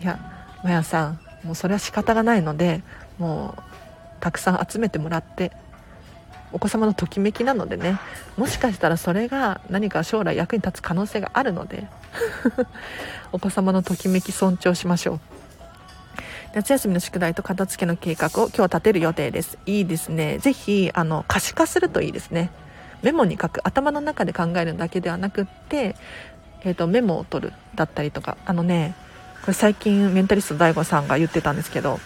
[0.00, 0.18] いや
[0.64, 1.23] まやさん。
[1.44, 2.82] もうそれは仕方がないので
[3.18, 3.62] もう
[4.20, 5.52] たくさん集めてもらって
[6.52, 7.98] お子様のときめきなのでね
[8.36, 11.86] もしかしたらそれが何か将来役に立つ可能性があるので
[13.32, 15.20] お子様のときめき尊重しましょう。
[16.54, 19.58] 夏休みの宿題と片付けの計画を今日立てる予定です。
[19.66, 20.38] いいですね。
[20.38, 22.52] ぜひあの可視化するといいですね。
[23.02, 23.60] メモに書く。
[23.64, 25.96] 頭の中で考えるだけではなくって、
[26.62, 28.36] えーと、メモを取るだったりとか。
[28.46, 28.94] あのね
[29.44, 32.00] これ最近メンタリスト DAIGO さんが言ってたんですけど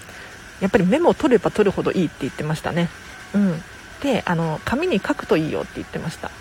[0.60, 2.88] やっぱりメモを取れば取るほどいいって言ってましたね。
[3.32, 3.62] うん。
[4.02, 6.32] であの紙に書くといいよって言ってました。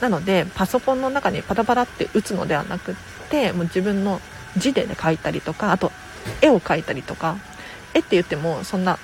[0.00, 2.94] なのでパソコンの中にパタパタって打つのではなくっ
[3.30, 4.20] てもう自分の
[4.56, 5.90] 字で、ね、書いたりとかあと
[6.40, 7.36] 絵を描いたりとか
[7.92, 8.96] 絵って言ってもそんな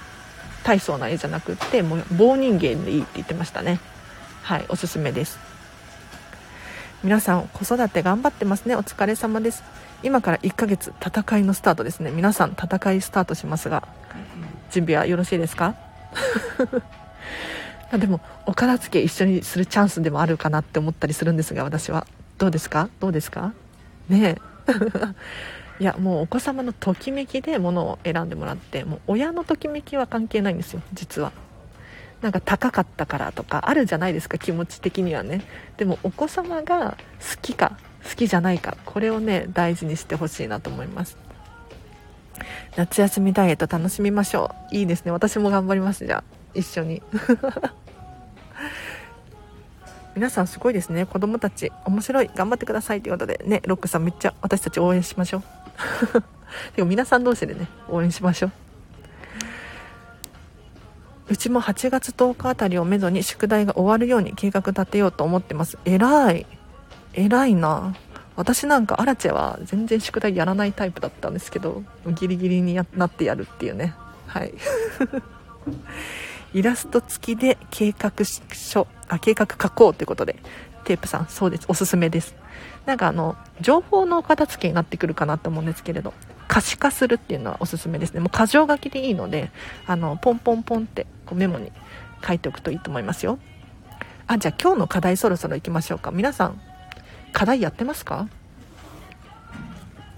[0.62, 3.80] 大層な絵じゃなくってもう棒人間でいいって言ってましたね。
[4.42, 5.40] はいおすすめです。
[7.02, 8.76] 皆さん子育て頑張ってますね。
[8.76, 9.64] お疲れ様です。
[10.02, 12.10] 今から1ヶ月戦いのスタートですね。
[12.10, 13.86] 皆さん戦いスタートしますが
[14.70, 15.74] 準備はよろしいですか？
[17.98, 22.06] でもお片付け一緒にするチャンスでもあるかなって思ったりするんですが私は。
[22.38, 22.88] どうですか？
[23.00, 23.52] どうですか？
[24.08, 24.38] ねえ。
[25.78, 31.32] いやもうお子様のときめきで物を選んでもらってもう親のときめきは関係ないんですよ実は。
[32.22, 35.42] なんか高かったからとかあるじゃないですか気持ち的にはね。
[35.76, 37.76] でもお子様が好きか
[38.08, 41.18] 好きじゃないかこれをね大事にしてほしいなと思います。
[42.76, 44.76] 夏休みダイエット楽しみましょう。
[44.76, 45.10] いいですね。
[45.10, 46.24] 私も頑張りますじゃあ。
[46.54, 47.02] 一緒に。
[50.14, 51.06] 皆さんすごいですね。
[51.06, 52.30] 子供たち面白い。
[52.34, 53.02] 頑張ってください。
[53.02, 53.42] ということで。
[53.46, 55.42] ねロックさんめっちゃ私たち応援しましょう。
[56.76, 58.52] でも皆さん同士でね応援しましょう。
[61.28, 65.76] うちも8月10日あたりをめどに宿題が終わるように計画立てようと思ってます。
[65.84, 66.46] 偉い。
[67.16, 67.94] 偉いな。
[68.36, 73.94] 私なんかアラチェは全然宿題やらないタイプだったんですけどギリギリになってやるっていうね。
[74.26, 74.54] はい。
[76.54, 78.12] イラスト付きで計画
[78.52, 80.36] 書あ計画書こうということで。
[80.86, 81.64] テープさんそうです。
[81.68, 82.34] おすすめです。
[82.86, 86.14] なんかあの情報のお片付けになってくるかなと思うんですけれど
[86.46, 88.20] 可視化するっていうのはおすすめですね。
[88.20, 89.50] もう箇条書きでいいので
[89.86, 91.72] あのポンポンポンってこうメモに
[92.26, 93.38] 書いておくといいと思いますよ。
[94.28, 96.12] あじゃあ今日の課題そろそろ行きましょうか。
[96.12, 96.60] 皆さん
[97.36, 98.30] 課題やってますか？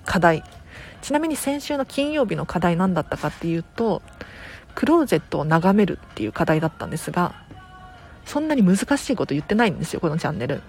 [0.05, 0.45] 課題。
[1.03, 4.03] ちなみに先週の金曜日の課題何だったかっていうと
[4.77, 7.35] クローゼットを眺めるっていう課題だったんですが
[8.25, 10.63] そんなに難しいこと言ってないんですよこのチャンネル。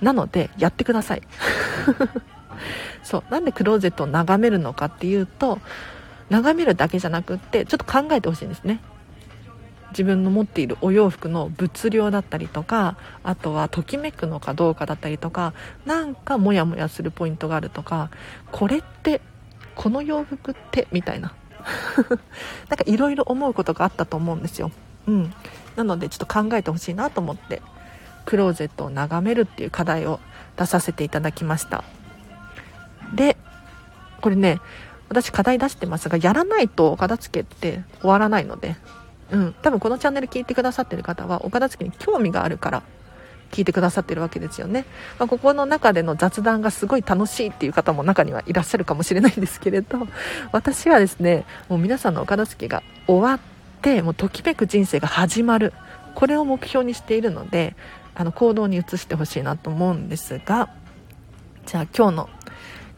[0.00, 1.22] なのでやってください。
[3.04, 3.24] そう。
[3.30, 5.60] なんでクローゼットを眺めるのかっていうと
[6.30, 8.80] 眺めるだけじゃなくってちょっと考えてほしいんですね。
[9.90, 15.54] 自分の持っているお洋服の物量だったりとかあとはときめくのかどうかだったりとか
[15.86, 18.10] なんかモヤモヤするポイントがあるとか
[18.52, 19.20] これって
[19.74, 21.32] この洋服ってみたいな
[22.68, 24.70] なんかいろいろ思うことがあったと思うんですよ。
[25.06, 25.34] うん。
[25.76, 27.62] なのでちょっと考えてほしいなと思って、
[28.24, 30.20] クローゼットを眺めるっていう課題を
[30.56, 31.84] 出させていただきました。
[33.14, 33.36] で、
[34.20, 34.60] これね、
[35.08, 38.76] 私課題出してますが、やらないと片付けって終わらないので、
[39.30, 39.54] うん。
[39.62, 42.82] 多分このチャンネル聞いてくださってる方は、お片付けに興味があるから、
[43.50, 44.84] 聞いてくださってるわけですよね。
[45.18, 50.06] まあ、ここの中での雑談がすごい楽しいっていう方も中にはいらっしゃるかもしれないんですけれど、
[50.52, 53.40] 私はですね、もう皆さんのお片付けが終わっ
[53.82, 55.72] て、もうときめく人生が始まる。
[56.14, 57.76] これを目標にしているので、
[58.14, 60.68] あの行動に移してほしいなと思うんですが、
[61.66, 62.30] じゃあ今日の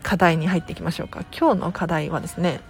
[0.03, 1.24] 課題に入っていきましょうか。
[1.39, 2.61] 今日の課題はですね、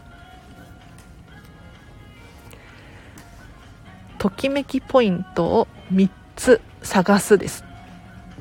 [4.21, 7.65] ときめきポイントを3つ探すです。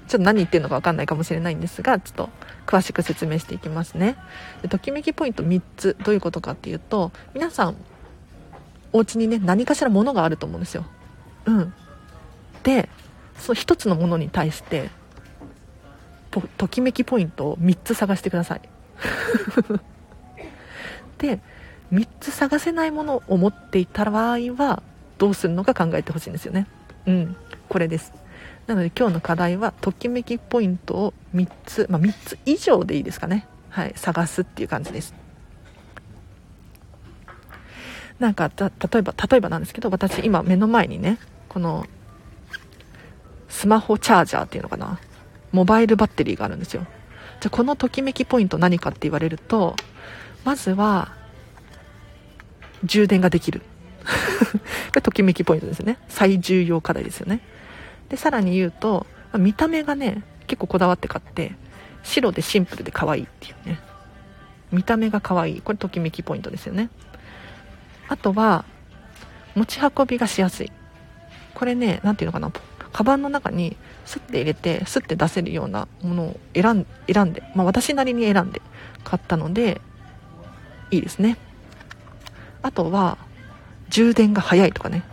[0.08, 2.30] ちょっと何言ってるのか分かんないかもしれないんですが、ちょっと
[2.68, 4.16] 詳しく説明していきますね。
[4.62, 7.76] でときめきポイント3つ、どういうことかっていうと、皆さん、
[8.94, 10.86] お家にね、何かしら物があると思うんですよ。
[11.46, 11.74] うん。
[12.64, 12.90] で、
[13.40, 14.90] その1つのものに対して
[16.58, 18.62] ときめきポイントを3つ探してください
[21.18, 21.40] で
[21.92, 24.84] 3つ探せないものを持っていた場合は
[25.20, 26.66] どうするのか考えてほしいんですよね。
[27.06, 27.36] うん。
[27.68, 28.12] これです。
[28.66, 33.48] なので今日の課題はときめきポイントを3つ、まあ、3つ以上でいいですかね。
[33.70, 33.94] はい。
[33.96, 35.14] 探すっていう感じです。
[38.18, 38.66] なんか例
[39.00, 41.86] えば例えばなんですけど私今目の前にねこの
[43.48, 45.00] スマホチャージャーっていうのかな。
[45.52, 46.86] モバイルバッテリーがあるんですよ。
[47.40, 49.76] じゃあこのときめきポイント何かって言われると
[50.46, 51.14] まずは
[52.84, 53.62] 充電ができる。
[54.90, 55.98] これときめきポイントですね。
[56.08, 57.42] 最重要課題ですよね。
[58.10, 59.06] でさらに言うと
[59.38, 61.54] 見た目がね結構こだわって買って
[62.04, 63.80] 白でシンプルで可愛いっていうね。
[64.72, 65.62] 見た目が可愛い。
[65.62, 66.90] これときめきポイントですよね。
[68.08, 68.66] あとは
[69.56, 70.72] 持ち運びがしやすい。
[71.54, 72.52] これね何ていうのかな。
[72.92, 78.62] カバンの中にスッて入れてスッて出せるようなものを選ん選んで、まあ、私なりに選んで
[79.04, 79.82] 買ったので
[80.92, 81.38] いいですね。
[82.62, 83.18] あとは
[83.90, 85.04] 充電が早いとかね。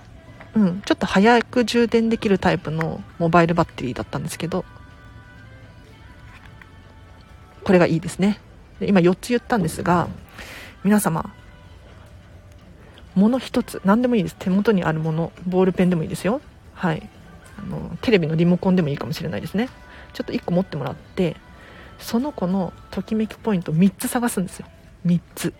[0.54, 0.82] うん。
[0.82, 4.64] ちょっと早く充電できるタイプのモバイルバッテリーだったんですけど。
[7.64, 8.40] これがいいですね。
[8.80, 10.08] 今4つ言ったんですが
[10.84, 11.32] 皆様
[13.14, 14.36] もの1つ何でもいいです。
[14.38, 16.40] 手元にあるものボールペンでもいいですよ。
[16.74, 17.08] はい。
[17.58, 19.68] あのテレビのリモコンでもいいかもしれないですね。
[20.12, 21.36] ちょっと1個持ってもらって
[21.98, 24.66] その子のときめきポイント3つ探すんですよ。
[25.06, 25.54] 3つ。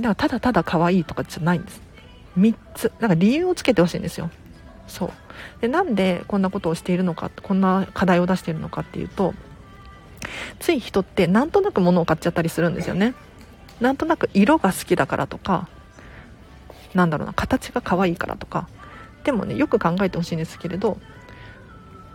[0.00, 1.80] だからただただ可愛いとかじゃないんです。
[2.38, 2.92] 3つ。
[3.00, 4.30] なんか理由をつけてほしいんですよ。
[4.86, 5.10] そう。
[5.60, 9.34] でなんでこんなことをしているのかこんな課題を出しているのかっていうと
[10.58, 13.14] つい人ってなんとなく物を買っちゃったりするんですよね。
[13.80, 15.68] なんとなく色が好きだからとか
[16.94, 18.68] なんだろうな形が可愛いからとか
[19.24, 20.98] でもねよく考えてほしいんですけれど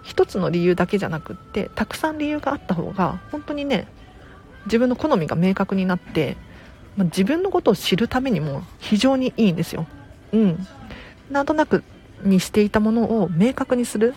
[0.03, 3.88] 一つの理由だけじゃなくってたくさん理由があった方が本当にね
[4.65, 6.36] 自分の好みが明確になって
[6.95, 9.87] まあ、自分のことを知るためにも非常にいいんですよ。
[10.31, 10.67] うん。
[11.31, 11.83] なんとなく
[12.23, 14.13] にしていたものを明確にする。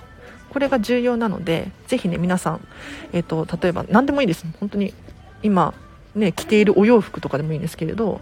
[0.50, 2.68] これが重要なので、ぜひね、皆さん、
[3.12, 4.46] えっ、ー、と、例えば何でもいいです。
[4.60, 4.94] 本当に
[5.42, 5.74] 今、
[6.14, 8.20] ね、着ているお洋服とかでもいいんですけれど、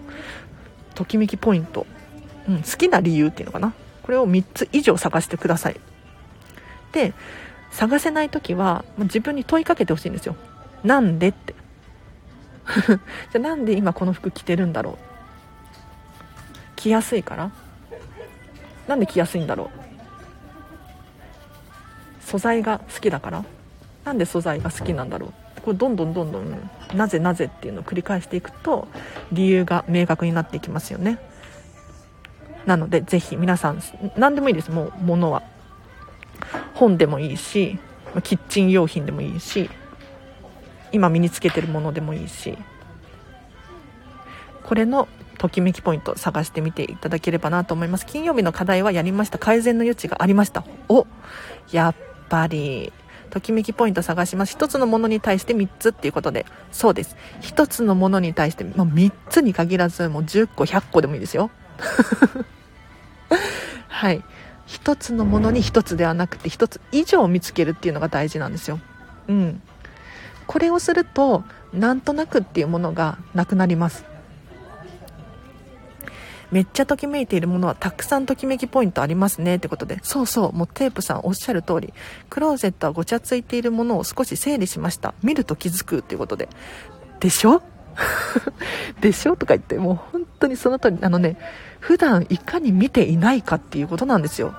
[0.95, 1.87] ときめきポイント。
[2.49, 3.73] うん、好きな理由っていうのかな。
[4.03, 5.81] これを3つ以上探してください。
[6.93, 7.15] で、
[7.71, 10.37] 探せない時は、自分に問いかけてほしいんですよ。
[10.83, 11.55] なんでって。
[12.87, 12.99] じゃ
[13.37, 14.97] あなんで今この服着てるんだろう？
[16.77, 17.51] 着やすいから？
[18.89, 19.69] なんで着やすいんだろう？
[22.25, 23.45] 素材が好きだから？
[24.05, 25.61] なんで素材が好きなんだろう？
[25.63, 28.87] これどんどんどんどんなぜなぜっていうのを繰り返していくと
[29.33, 31.19] 理由が明確になっていきますよね。
[32.67, 33.83] なのでぜひ皆さん
[34.17, 34.71] 何でもいいです。
[34.71, 35.43] もう物は。
[36.75, 37.79] 本でもいいし
[38.23, 39.71] キッチン用品でもいいし
[40.95, 42.57] 今身につけてるものでもいいし
[44.63, 48.07] これのときめきポイント探してみていただければなと思います。
[48.07, 49.37] 金曜日の課題はやりました。
[49.37, 50.65] 改善の余地がありました。
[50.89, 51.07] お
[51.71, 51.95] やっ
[52.31, 52.93] ぱり。
[53.31, 54.57] ときめきポイント探します。
[54.57, 56.47] 1つのものに対して3つっていうことで。
[56.73, 57.17] そうです。
[57.43, 61.51] 1つのものに対して、まあ、3つに限らずもう10個100個でもいいですよ。
[63.89, 64.23] はい。
[64.69, 68.79] 1つのものに1つではなくて1つ以上見つけるっていうのが大事なんですよ。
[69.29, 69.61] うん。
[70.47, 74.05] これをするとなんとなくっていうものがなくなります。
[76.51, 79.99] めっちゃときめいているものはたくさんときめきポイントありますねってことで。
[80.03, 81.93] そうそうもうテープさんおっしゃる通り
[82.31, 85.15] クローゼットはごちゃついているものを少し整理しました。
[85.23, 86.49] 見ると気づくっていうことで。
[87.19, 87.63] でしょ？
[89.01, 89.37] でしょ？
[89.37, 90.99] とか言ってもう本当にその通り。
[91.01, 91.37] あのね
[91.81, 94.55] 普段いかに見ていないかっていうことなんですよ。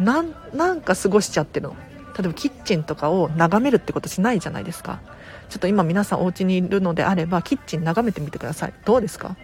[0.00, 1.76] なんなんか過ごしちゃってるの。
[2.18, 5.00] 例えばキッチンとかを眺めるってことしないじゃないですか。
[5.48, 8.74] ちょっと今皆さんお家にいるのであればキッチン眺めてみてください。
[8.84, 9.36] どうですか？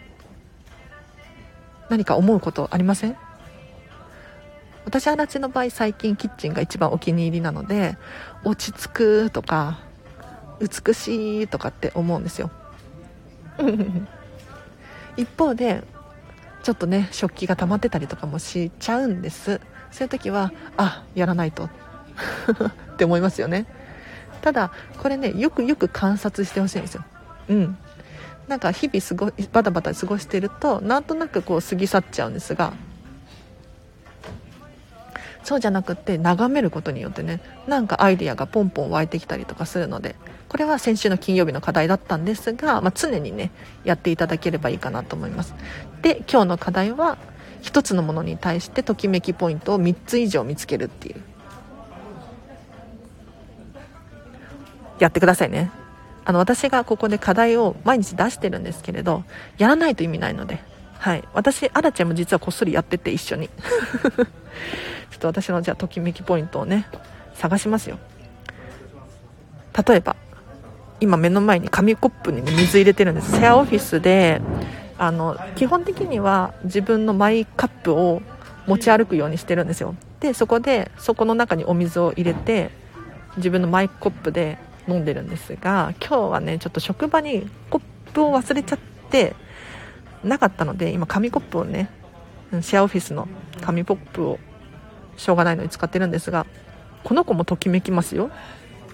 [1.89, 3.17] 何か思うことありません？
[4.85, 7.97] 私足立の場合最近キッチンが一番お気に入りなので
[8.45, 9.81] 落ち着くとか
[10.61, 12.51] 美しいとかって思うんですよ。
[15.17, 15.83] 一方で
[16.63, 19.61] ちょっとね食器が溜まってたりとかもしちゃうんです。
[19.91, 21.65] そういう時はあやらないと。
[22.95, 23.67] って思いますよね。
[24.45, 27.05] ただこれねよくよく観察してほしいんですよ。
[27.49, 27.79] うん。
[28.47, 32.75] なんか日々過ごバタバタ過ごしてるとなんとなくこう過ぎ去っちゃうんですが。
[35.45, 40.15] そうじゃなくって眺めることによってねなんかアイデアがポンポン湧いてきたりとかするので
[40.49, 43.51] これは先週の金曜日の課題だったんですが、まあ、常にね
[43.85, 45.55] やっていただければいいかなと思います。
[46.03, 47.19] で今日の課題は
[47.63, 51.34] 1つのものに対してときめきポイントを3つ以上見つけるっていう。
[54.99, 55.71] やってくださいね。
[56.25, 59.25] あの私がここで課題を毎日出してるんですけれど
[59.59, 60.61] やらないと意味ないので。
[60.99, 61.25] はい。
[61.35, 63.49] 私アラちゃんも実はこっそりやってて一緒に。
[65.11, 66.87] ちょっと私のじゃあときめきポイントをね
[67.35, 67.99] 探しますよ。
[69.87, 70.17] 例えば
[71.01, 73.33] 今目の前に紙コップに、ね、水入れてるんです。
[73.33, 74.41] シェアオフィスで
[74.97, 78.23] あの基本的には自分のマイカップを
[78.67, 79.95] 持ち歩くようにしてるんですよ。
[80.21, 82.71] でそこでそこの中にお水を入れて
[83.37, 84.57] 自分のマイコップで
[84.89, 87.83] 飲んでるんですが今日はねちょっと職場にコッ
[88.13, 88.79] プを忘れちゃっ
[89.11, 89.35] て
[90.23, 91.91] なかったので今紙コップをね
[92.61, 93.29] シェアオフィスの
[93.61, 94.39] 紙コップを
[95.17, 96.47] しょうがないのに使ってるんですが
[97.03, 98.31] この子もときめきますよ。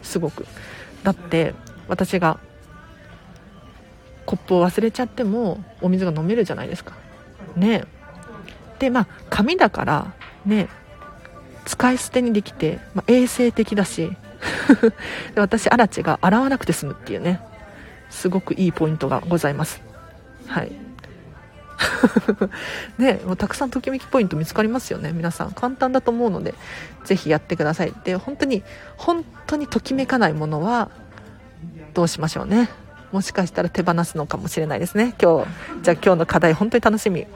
[0.02, 0.46] すごく。
[1.04, 1.54] だって
[1.86, 2.40] 私が
[4.26, 6.94] コップを忘れちゃってもお水が飲めるじゃないですか。
[7.56, 7.84] ね
[8.78, 10.14] でまあ紙だから
[10.44, 10.68] ね
[11.64, 14.10] 使い捨てにできて、まあ、衛生的だし
[15.34, 17.40] で私アラチが洗わなくて済むっていうね。
[18.10, 19.80] すごくいいポイントがございます。
[20.46, 20.72] はい。
[22.98, 25.52] ねもうたくさんときめきポイント見つかりますよね皆さん。
[25.52, 26.54] 簡単だと思うので
[27.04, 27.94] ぜひやってください。
[28.04, 28.62] で本当に
[28.96, 30.90] 本当にときめかないものは
[31.94, 32.68] どうしましょうね。
[33.12, 35.14] もしかしたら手放すのかもしれないですね。
[35.20, 35.48] 今日
[35.82, 37.26] じゃあ今日の課題本当に楽しみ。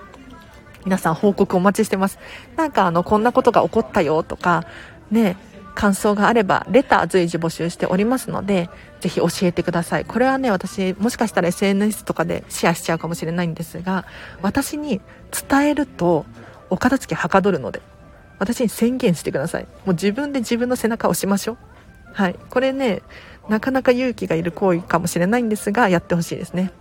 [0.85, 2.19] 皆さん報告お待ちしてます。
[2.57, 4.67] なんかあのこんなことが起こったよとか
[5.11, 5.37] ね
[5.75, 8.71] 感想があればレター随時募集しておりますので
[9.01, 10.05] ぜひ教えてください。
[10.05, 14.07] これはね私もしかしたら SNS とかでシェアしちゃうかもしれないんですが
[14.41, 15.01] 私に
[15.49, 16.25] 伝えると
[16.71, 17.83] お片付けはかどるので
[18.39, 19.65] 私に宣言してください。
[19.85, 21.57] もう自分で自分の背中を押しましょう。
[22.13, 22.37] はい。
[22.51, 23.03] これね
[23.49, 26.73] なかなか勇気がいる行為かもしれないんですがやってほしいですね。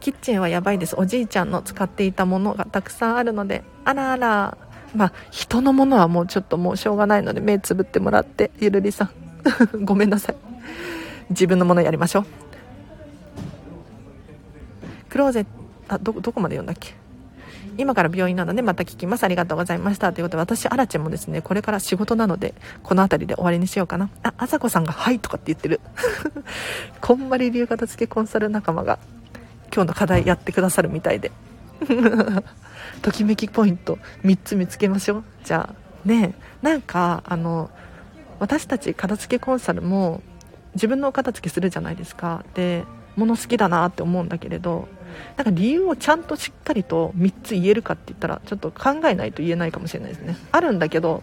[0.00, 0.94] キッチンはやばいです。
[0.98, 4.58] おじいちゃんの使っていたものがたくさんあるのであらあら。
[4.94, 9.10] まあ人のものはもうちょっともうしょうがないので目つぶってもらってゆるりさん。
[9.84, 10.36] ごめんなさい。
[11.30, 12.26] 自分のものやりましょう。
[15.08, 15.50] クローゼット
[15.88, 16.94] あどどこまで読んだっけ？
[17.78, 19.24] 今から病院なのでまた聞きます。
[19.24, 20.12] ありがとうございました。
[20.12, 24.10] ということで私アラチェもですねこれから仕事なのでこの辺りで終わりにしようかな。
[24.22, 25.80] ああさこさんが「はい」とかって言ってる。
[27.00, 28.98] こんまり流片付けコンサル仲間が
[29.74, 31.32] 今日の課題やってくださるみたいで。
[33.02, 35.24] ときめきポイント3つ見つけましょう。
[35.44, 37.70] じゃあねなんかあの
[38.38, 40.22] 私たち片付けコンサルも
[40.74, 42.44] 自分のお片付けするじゃないですか。
[42.54, 42.84] で
[43.16, 44.88] 物好きだなって思うんだけれど
[45.36, 50.36] なんか理由をちゃんとしっかりと3つ言えるかって言ったらちょっと考えないと言えないかもしれないですね。
[50.50, 51.22] あるんだけど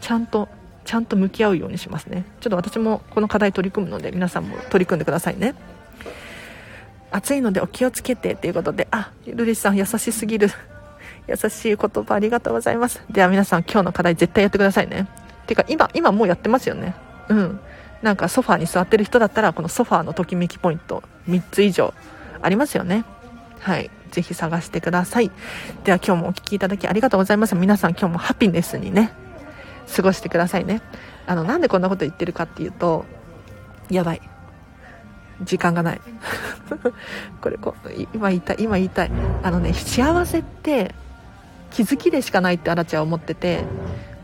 [0.00, 0.48] ちゃんと
[0.84, 2.24] ちゃんと向き合うようにしますね。
[2.40, 5.54] ちょっと私もこの課題取り組むので皆さんも取り組んでくださいね。
[7.10, 10.50] 暑いのでお気をつけてということであルリさん優しすぎる。
[11.28, 13.02] 優しい言葉ありがとうございます。
[13.10, 15.08] では皆さん今日の課題絶対やってくださいね。
[15.46, 16.94] てか今今もうやってますよね。
[17.28, 17.60] うん。
[18.02, 21.02] なんかソファーに座ってる人だったらこのソファーのときめきポイント。
[21.28, 21.92] 3つ以上
[22.40, 23.04] ありますよね。
[23.60, 23.90] はい。
[24.10, 25.30] ぜひ探してください。
[25.84, 27.54] では今日もお聴きいただきありがとうございます。
[27.54, 29.12] 皆さん今日もハピネスにね
[29.94, 30.82] 過ごしてくださいね。
[31.26, 33.04] あのなんでこんなこと言ってるかっていうと
[33.90, 34.20] やばい。
[35.42, 36.00] 時間がない。
[37.42, 39.10] これこう今言いたい今言いたい。
[39.42, 40.94] あのね幸せって
[41.70, 43.64] 気づきでしかないってアラチは思ってて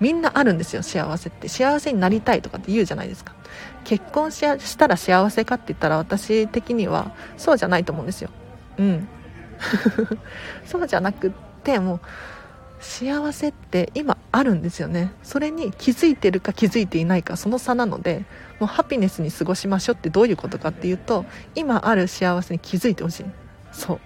[0.02, 1.48] みんなあるんですよ幸せって。
[1.48, 3.34] 幸せになりたいとかって言うじゃないですか。
[3.84, 8.30] 結婚したら幸せかって言ったら私的にはそうじゃないと思うんですよ。
[8.78, 9.08] うん。
[10.66, 11.30] そうじゃなくっ
[11.62, 12.00] てもう
[12.80, 15.12] 幸せって今あるんですよね。
[15.22, 18.24] それに気づいてるか気づいていないかその差なので
[18.58, 21.24] もうハピネスに過ごしましょうってどういうことかっていうと
[21.54, 23.26] 今ある幸せに気づいてほしい。
[23.70, 24.00] そう。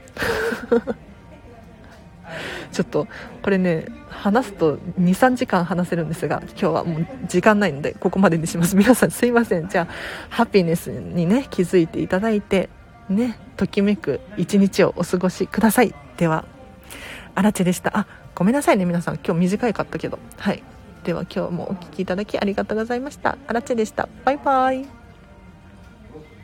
[2.73, 3.07] ちょっと
[3.43, 8.77] これね話すと23時間話せるんですが今日はもう時間ないのでここまでにします。
[8.77, 9.69] 皆さんすいません。
[9.69, 9.89] じゃあ
[10.29, 12.69] ハピネスにね気づいていただいて
[13.09, 15.95] ねときめく一日をお過ごしください。
[16.17, 16.45] では
[17.35, 20.63] あらちでしたあごめんなさいね皆さん今日短いかったけどはい
[21.05, 23.39] では今日もお聴きいただきありがとうございました。
[23.47, 25.06] あらちでしたバイバイ